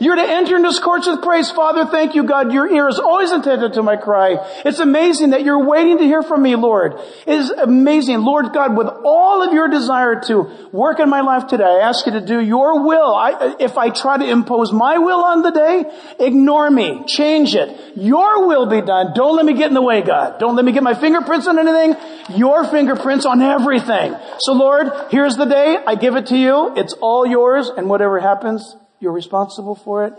[0.00, 1.50] You're to enter into his courts with praise.
[1.50, 2.52] Father, thank you, God.
[2.52, 4.36] Your ear is always attentive to my cry.
[4.64, 6.94] It's amazing that you're waiting to hear from me, Lord.
[7.26, 8.22] It is amazing.
[8.22, 12.06] Lord God, with all of your desire to work in my life today, I ask
[12.06, 13.14] you to do your will.
[13.14, 15.84] I, if I try to impose my will on the day,
[16.18, 17.04] ignore me.
[17.06, 17.96] Change it.
[17.96, 19.12] Your will be done.
[19.14, 20.38] Don't let me get in the way, God.
[20.40, 21.94] Don't let me get my fingerprints on anything.
[22.38, 24.16] Your fingerprints on everything.
[24.38, 25.76] So Lord, here's the day.
[25.86, 26.72] I give it to you.
[26.76, 30.14] It's all yours and whatever happens, you're responsible for it.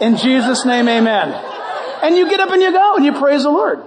[0.00, 1.32] In Jesus' name, amen.
[2.02, 3.84] And you get up and you go and you praise the Lord.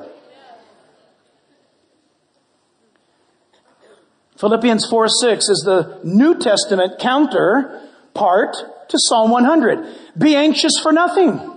[4.37, 8.55] Philippians 4 6 is the New Testament counter part
[8.89, 9.97] to Psalm 100.
[10.17, 11.51] Be anxious for nothing.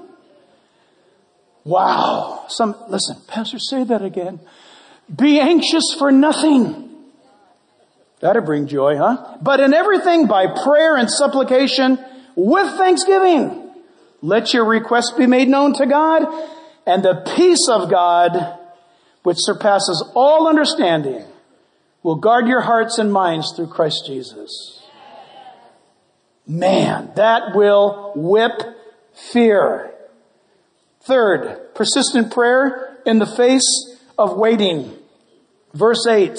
[1.65, 2.47] Wow.
[2.49, 4.41] Some, listen, Pastor, say that again.
[5.15, 6.89] Be anxious for nothing.
[8.21, 9.37] That'll bring joy, huh?
[9.43, 11.99] But in everything by prayer and supplication
[12.39, 13.69] with thanksgiving.
[14.23, 16.23] Let your requests be made known to God
[16.87, 18.59] and the peace of God,
[19.25, 21.25] which surpasses all understanding,
[22.03, 24.83] will guard your hearts and minds through Christ Jesus.
[26.47, 28.63] Man, that will whip
[29.33, 29.93] fear.
[31.03, 34.97] Third, persistent prayer in the face of waiting.
[35.75, 36.39] Verse 8.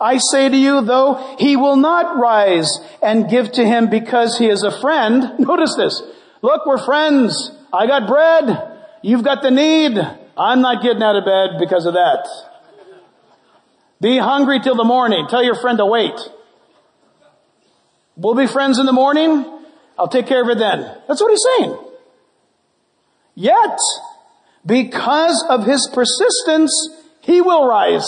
[0.00, 2.68] I say to you, though he will not rise
[3.02, 5.32] and give to him because he is a friend.
[5.38, 6.02] Notice this.
[6.42, 7.50] Look, we're friends.
[7.72, 8.78] I got bread.
[9.02, 9.98] You've got the need.
[10.36, 12.28] I'm not getting out of bed because of that.
[14.00, 15.26] Be hungry till the morning.
[15.28, 16.18] Tell your friend to wait.
[18.16, 19.44] We'll be friends in the morning.
[19.98, 20.80] I'll take care of it then.
[21.08, 21.78] That's what he's saying.
[23.34, 23.78] Yet,
[24.64, 26.72] because of his persistence,
[27.20, 28.06] he will rise.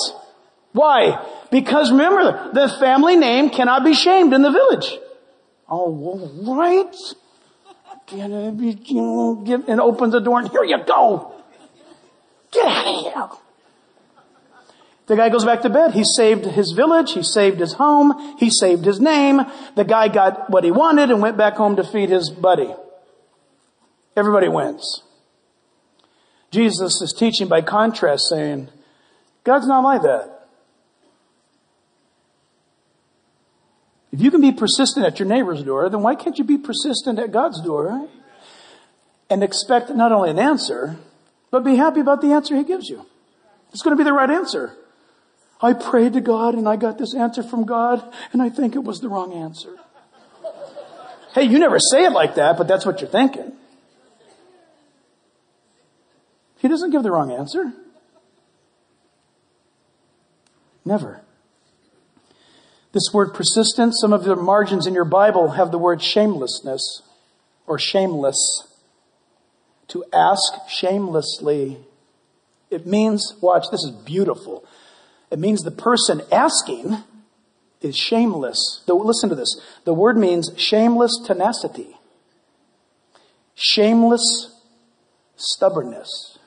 [0.73, 1.25] Why?
[1.51, 4.99] Because remember, the family name cannot be shamed in the village.
[5.69, 6.95] Oh, right.
[8.13, 11.35] And opens the door and here you go.
[12.51, 13.29] Get out of here.
[15.07, 15.93] The guy goes back to bed.
[15.95, 17.13] He saved his village.
[17.13, 18.37] He saved his home.
[18.39, 19.41] He saved his name.
[19.75, 22.75] The guy got what he wanted and went back home to feed his buddy.
[24.17, 25.03] Everybody wins.
[26.51, 28.69] Jesus is teaching by contrast saying,
[29.45, 30.38] God's not like that.
[34.13, 37.19] If you can be persistent at your neighbor's door, then why can't you be persistent
[37.19, 38.09] at God's door, right?
[39.29, 40.97] And expect not only an answer,
[41.51, 43.05] but be happy about the answer He gives you.
[43.73, 44.75] It's going to be the right answer.
[45.61, 48.03] I prayed to God and I got this answer from God
[48.33, 49.77] and I think it was the wrong answer.
[51.35, 53.53] Hey, you never say it like that, but that's what you're thinking.
[56.59, 57.73] He doesn't give the wrong answer.
[60.85, 61.21] Never.
[62.93, 67.03] This word persistence, some of the margins in your Bible have the word shamelessness
[67.67, 68.65] or shameless.
[69.89, 71.79] To ask shamelessly.
[72.71, 74.65] It means, watch, this is beautiful.
[75.31, 76.99] It means the person asking
[77.81, 78.83] is shameless.
[78.87, 79.61] Listen to this.
[79.85, 81.97] The word means shameless tenacity,
[83.55, 84.55] shameless
[85.37, 86.38] stubbornness.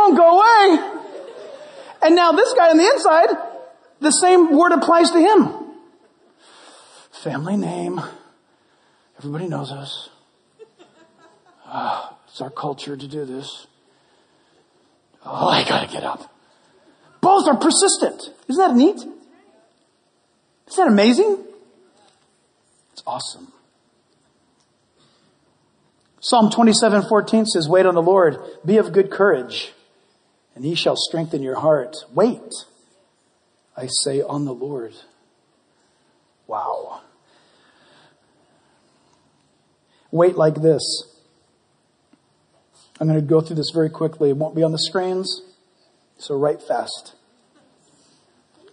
[0.00, 1.00] Won't go away.
[2.02, 3.28] And now this guy on the inside,
[4.00, 5.48] the same word applies to him.
[7.22, 8.00] Family name.
[9.18, 10.08] Everybody knows us.
[11.66, 13.66] Oh, it's our culture to do this.
[15.24, 16.34] Oh, I gotta get up.
[17.20, 18.30] Both are persistent.
[18.48, 18.96] Isn't that neat?
[18.96, 19.16] Isn't
[20.76, 21.44] that amazing?
[22.92, 23.52] It's awesome.
[26.20, 29.72] Psalm 27, 14 says, wait on the Lord, be of good courage
[30.60, 31.96] and he shall strengthen your heart.
[32.12, 32.52] Wait,
[33.74, 34.92] I say, on the Lord.
[36.46, 37.00] Wow.
[40.10, 40.82] Wait like this.
[43.00, 44.28] I'm going to go through this very quickly.
[44.28, 45.40] It won't be on the screens,
[46.18, 47.14] so write fast.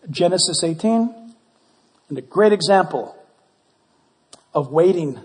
[0.09, 1.33] Genesis 18,
[2.09, 3.15] and a great example
[4.53, 5.21] of waiting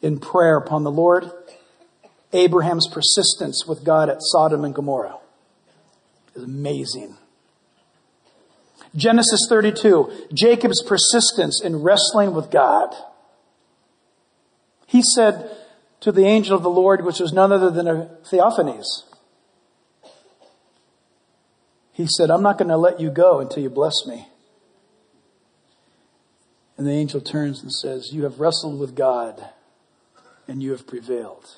[0.00, 1.30] in prayer upon the Lord.
[2.32, 5.18] Abraham's persistence with God at Sodom and Gomorrah
[6.34, 7.16] is amazing.
[8.94, 12.94] Genesis 32, Jacob's persistence in wrestling with God.
[14.86, 15.50] He said
[16.00, 18.86] to the angel of the Lord, which was none other than a theophanies,
[21.92, 24.28] he said, I'm not going to let you go until you bless me.
[26.76, 29.44] And the angel turns and says, You have wrestled with God
[30.46, 31.56] and you have prevailed.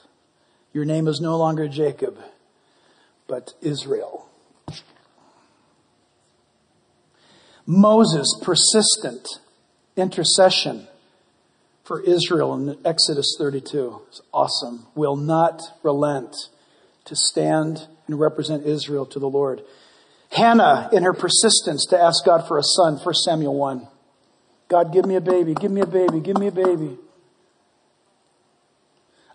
[0.73, 2.19] Your name is no longer Jacob,
[3.27, 4.29] but Israel.
[7.67, 9.27] Moses' persistent
[9.97, 10.87] intercession
[11.85, 14.87] for Israel in Exodus 32 is awesome.
[14.95, 16.35] Will not relent
[17.05, 19.63] to stand and represent Israel to the Lord.
[20.31, 23.89] Hannah in her persistence to ask God for a son, 1 Samuel 1.
[24.69, 26.97] God, give me a baby, give me a baby, give me a baby.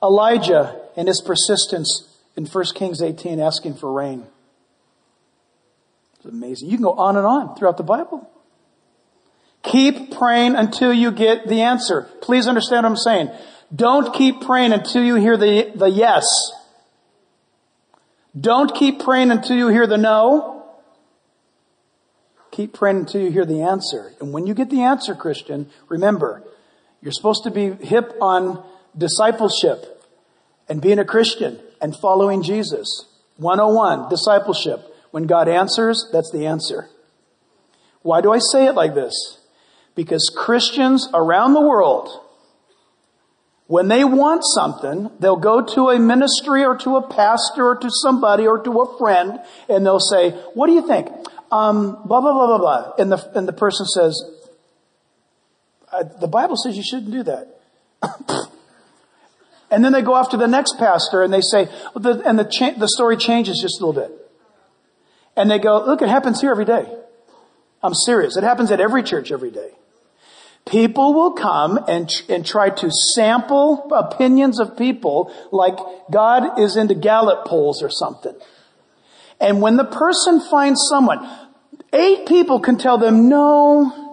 [0.01, 4.25] Elijah in his persistence in 1 Kings 18 asking for rain.
[6.17, 6.69] It's amazing.
[6.69, 8.29] You can go on and on throughout the Bible.
[9.63, 12.07] Keep praying until you get the answer.
[12.21, 13.31] Please understand what I'm saying.
[13.75, 16.23] Don't keep praying until you hear the, the yes.
[18.39, 20.65] Don't keep praying until you hear the no.
[22.51, 24.13] Keep praying until you hear the answer.
[24.21, 26.43] And when you get the answer, Christian, remember,
[27.01, 28.63] you're supposed to be hip on
[28.97, 29.94] discipleship
[30.67, 33.05] and being a Christian and following Jesus.
[33.37, 34.95] 101, discipleship.
[35.11, 36.89] When God answers, that's the answer.
[38.01, 39.39] Why do I say it like this?
[39.95, 42.09] Because Christians around the world,
[43.67, 47.89] when they want something, they'll go to a ministry or to a pastor or to
[47.89, 49.39] somebody or to a friend
[49.69, 51.07] and they'll say, what do you think?
[51.51, 52.91] Um, blah, blah, blah, blah, blah.
[52.99, 54.21] And the, and the person says,
[56.19, 57.59] the Bible says you shouldn't do that.
[59.71, 62.77] and then they go off to the next pastor and they say, and the, cha-
[62.77, 64.11] the story changes just a little bit.
[65.35, 66.85] And they go, look, it happens here every day.
[67.83, 68.37] I'm serious.
[68.37, 69.71] It happens at every church every day.
[70.65, 75.77] People will come and, and try to sample opinions of people like
[76.09, 78.33] God is into Gallup polls or something.
[79.39, 81.27] And when the person finds someone,
[81.93, 84.05] eight people can tell them, no,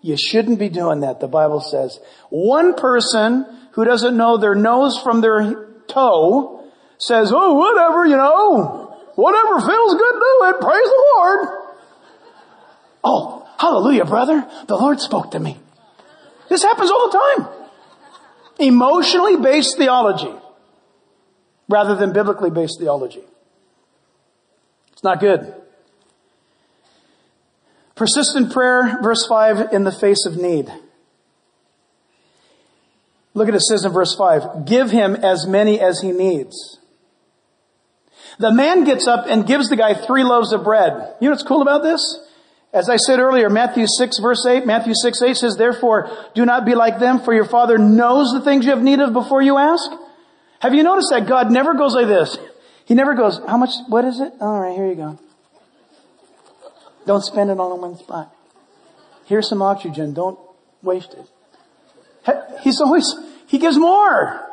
[0.00, 1.98] you shouldn't be doing that, the Bible says.
[2.30, 6.64] One person who doesn't know their nose from their toe
[6.98, 8.88] says, oh, whatever, you know,
[9.18, 10.60] Whatever feels good, do it.
[10.60, 11.48] Praise the Lord.
[13.02, 14.48] Oh, hallelujah, brother.
[14.68, 15.58] The Lord spoke to me.
[16.48, 17.48] This happens all the time.
[18.60, 20.32] Emotionally based theology
[21.68, 23.24] rather than biblically based theology.
[24.92, 25.52] It's not good.
[27.96, 30.72] Persistent prayer, verse 5, in the face of need.
[33.34, 36.78] Look at it says in verse 5, give him as many as he needs.
[38.38, 41.14] The man gets up and gives the guy three loaves of bread.
[41.20, 42.00] You know what's cool about this?
[42.72, 46.66] As I said earlier, Matthew 6 verse 8, Matthew 6 8 says, therefore do not
[46.66, 49.56] be like them for your father knows the things you have need of before you
[49.56, 49.90] ask.
[50.60, 52.36] Have you noticed that God never goes like this?
[52.84, 54.32] He never goes, how much, what is it?
[54.40, 55.18] Alright, here you go.
[57.06, 58.34] Don't spend it all in one spot.
[59.24, 60.12] Here's some oxygen.
[60.12, 60.38] Don't
[60.82, 61.26] waste it.
[62.60, 63.14] He's always,
[63.46, 64.44] he gives more.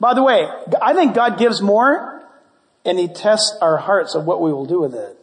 [0.00, 0.46] By the way,
[0.80, 2.22] I think God gives more
[2.84, 5.18] and he tests our hearts of what we will do with it.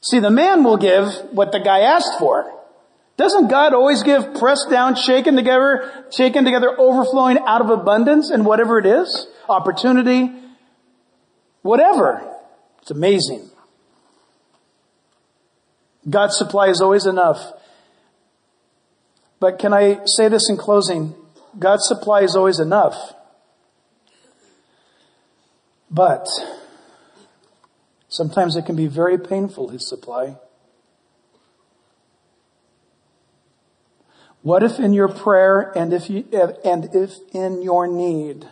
[0.00, 2.52] See, the man will give what the guy asked for.
[3.16, 8.44] Doesn't God always give pressed down, shaken together, shaken together, overflowing out of abundance and
[8.44, 9.26] whatever it is?
[9.48, 10.30] Opportunity,
[11.62, 12.22] whatever.
[12.82, 13.50] It's amazing.
[16.08, 17.52] God's supply is always enough.
[19.38, 21.14] But can I say this in closing?
[21.58, 23.14] God's supply is always enough.
[25.90, 26.26] But
[28.08, 30.36] sometimes it can be very painful, his supply.
[34.42, 36.24] What if in your prayer and if you,
[36.64, 38.46] and if in your need,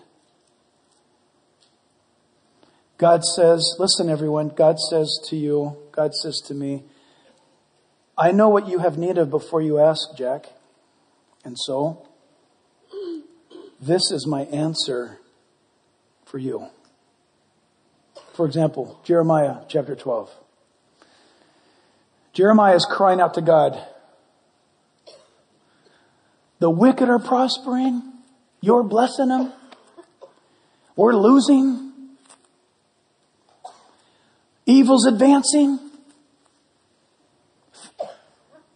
[2.99, 6.83] God says, listen everyone, God says to you, God says to me,
[8.17, 10.47] I know what you have need of before you ask, Jack.
[11.45, 12.09] And so,
[13.81, 15.19] this is my answer
[16.25, 16.69] for you.
[18.33, 20.31] For example, Jeremiah chapter 12.
[22.33, 23.81] Jeremiah is crying out to God.
[26.59, 28.03] The wicked are prospering.
[28.61, 29.53] You're blessing them.
[30.97, 31.93] We're losing.
[34.67, 35.84] Evil's advancing.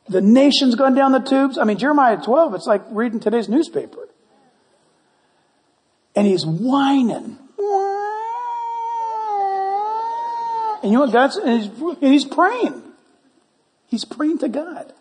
[0.08, 1.58] The nation's gone down the tubes.
[1.58, 4.08] I mean, Jeremiah 12, it's like reading today's newspaper.
[6.16, 7.38] And he's whining.
[10.82, 12.82] And you know what God's, and he's, and he's praying.
[13.88, 14.92] He's praying to God.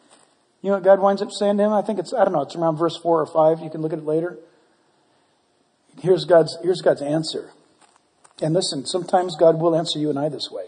[0.61, 1.73] You know what God winds up saying to him?
[1.73, 3.63] I think it's, I don't know, it's around verse four or five.
[3.63, 4.37] You can look at it later.
[6.01, 7.51] Here's God's, here's God's answer.
[8.41, 10.65] And listen, sometimes God will answer you and I this way.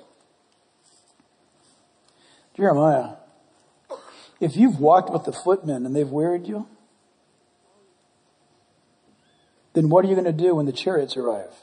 [2.56, 3.16] Jeremiah,
[4.40, 6.68] if you've walked with the footmen and they've wearied you,
[9.74, 11.54] then what are you going to do when the chariots arrive?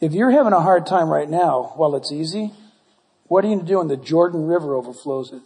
[0.00, 2.52] If you're having a hard time right now while it's easy,
[3.28, 5.42] what are you going to do when the Jordan River overflows it?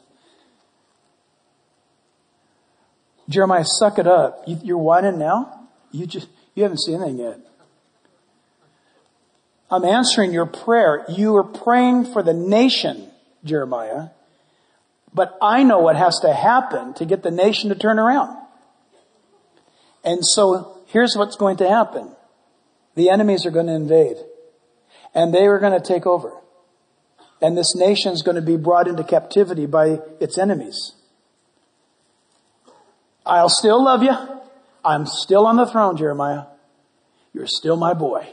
[3.28, 4.42] Jeremiah, suck it up.
[4.46, 5.68] You, are whining now?
[5.92, 7.38] You just, you haven't seen anything yet.
[9.70, 11.04] I'm answering your prayer.
[11.08, 13.08] You are praying for the nation,
[13.44, 14.08] Jeremiah.
[15.12, 18.36] But I know what has to happen to get the nation to turn around.
[20.04, 22.14] And so here's what's going to happen.
[22.94, 24.16] The enemies are going to invade.
[25.14, 26.32] And they are going to take over.
[27.42, 30.92] And this nation is going to be brought into captivity by its enemies.
[33.24, 34.14] I'll still love you.
[34.84, 36.44] I'm still on the throne, Jeremiah.
[37.32, 38.28] You're still my boy.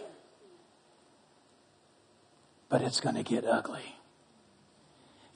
[2.70, 3.97] But it's going to get ugly.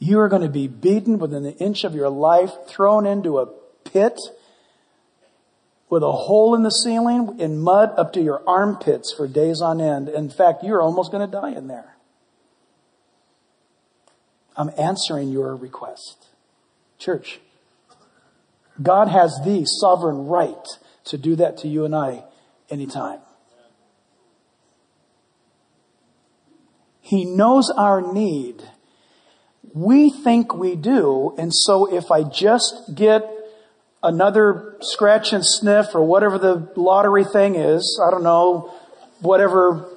[0.04, 3.45] You are going to be beaten within an inch of your life, thrown into a
[3.86, 4.20] pit
[5.91, 9.80] with a hole in the ceiling in mud up to your armpits for days on
[9.80, 10.10] end.
[10.10, 11.97] In fact, you're almost going to die in there.
[14.58, 16.30] I'm answering your request.
[16.97, 17.39] Church,
[18.82, 20.66] God has the sovereign right
[21.06, 22.24] to do that to you and I
[22.72, 23.20] anytime.
[27.02, 28.64] He knows our need
[29.74, 33.24] we think we do, and so if I just get
[34.04, 38.74] another scratch and sniff or whatever the lottery thing is, I don't know,
[39.20, 39.88] whatever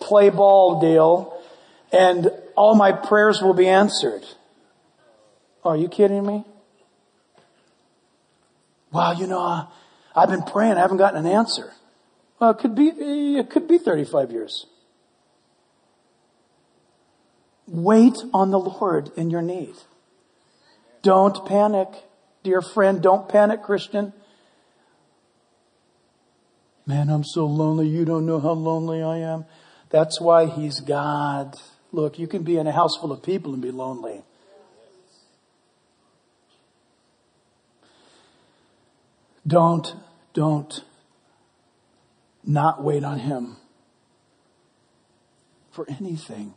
[0.00, 1.40] play ball deal,
[1.92, 4.24] and all my prayers will be answered.
[5.64, 6.44] Are you kidding me?
[8.92, 9.66] Well, you know, uh,
[10.14, 11.72] I've been praying, I haven't gotten an answer.
[12.38, 14.66] Well, it could be, it could be 35 years.
[17.66, 19.74] Wait on the Lord in your need.
[21.02, 21.88] Don't panic,
[22.42, 23.02] dear friend.
[23.02, 24.12] Don't panic, Christian.
[26.86, 27.88] Man, I'm so lonely.
[27.88, 29.46] You don't know how lonely I am.
[29.90, 31.56] That's why He's God.
[31.92, 34.22] Look, you can be in a house full of people and be lonely.
[39.46, 39.94] Don't,
[40.32, 40.82] don't
[42.44, 43.56] not wait on Him
[45.70, 46.54] for anything.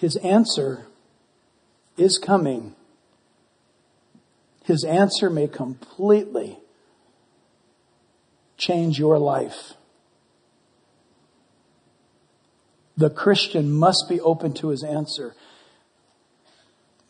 [0.00, 0.86] His answer
[1.98, 2.74] is coming.
[4.64, 6.56] His answer may completely
[8.56, 9.74] change your life.
[12.96, 15.34] The Christian must be open to his answer.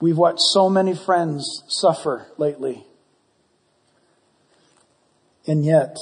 [0.01, 2.85] We've watched so many friends suffer lately.
[5.47, 5.97] And yet,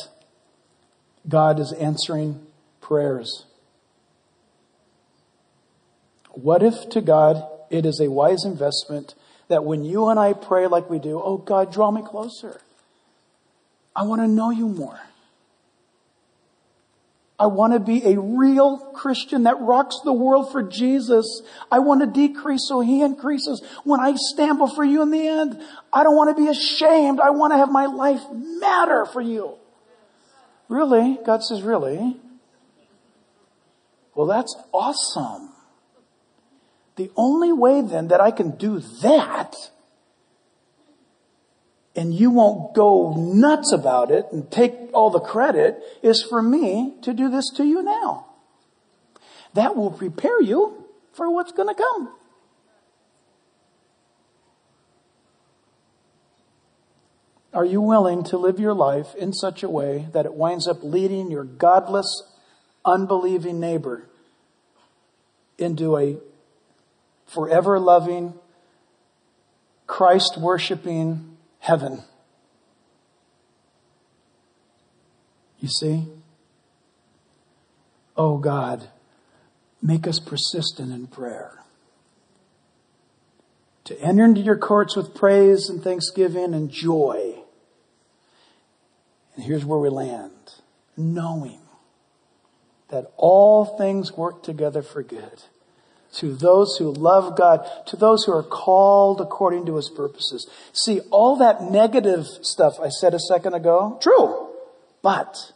[1.29, 2.47] God is answering
[2.81, 3.45] prayers.
[6.43, 9.17] What if to God it is a wise investment
[9.49, 12.61] that when you and I pray like we do, oh God, draw me closer.
[13.97, 15.01] I want to know you more.
[17.41, 21.43] I want to be a real Christian that rocks the world for Jesus.
[21.73, 23.61] I want to decrease so he increases.
[23.83, 25.61] When I stand before you in the end,
[25.93, 27.19] I don't want to be ashamed.
[27.19, 29.57] I want to have my life matter for you.
[30.69, 31.19] Really?
[31.27, 32.17] God says, really?
[34.15, 35.51] Well, that's awesome.
[36.99, 39.55] The only way then that I can do that
[41.95, 46.95] and you won't go nuts about it and take all the credit is for me
[47.03, 48.27] to do this to you now.
[49.55, 52.13] That will prepare you for what's going to come.
[57.55, 60.83] Are you willing to live your life in such a way that it winds up
[60.83, 62.25] leading your godless,
[62.85, 64.09] unbelieving neighbor
[65.59, 66.19] into a
[67.29, 68.35] forever loving,
[69.87, 72.03] Christ worshiping heaven.
[75.61, 76.09] You see?
[78.17, 78.89] Oh God,
[79.83, 81.55] make us persistent in prayer.
[83.85, 87.35] To enter into your courts with praise and thanksgiving and joy,
[89.35, 90.33] And here's where we land.
[90.97, 91.61] Knowing
[92.89, 95.43] that all things work together for good
[96.15, 100.49] to those who love God, to those who are called according to his purposes.
[100.73, 104.49] See, all that negative stuff I said a second ago, true.
[105.03, 105.53] But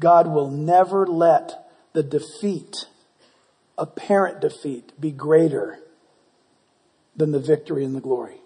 [0.00, 2.86] God will never let the defeat,
[3.78, 5.78] apparent defeat, be greater
[7.16, 8.40] than the victory and the glory.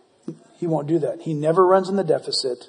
[0.58, 1.22] He won't do that.
[1.22, 2.68] He never runs in the deficit.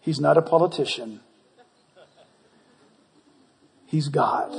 [0.00, 1.20] He's not a politician.
[3.86, 4.50] He's God.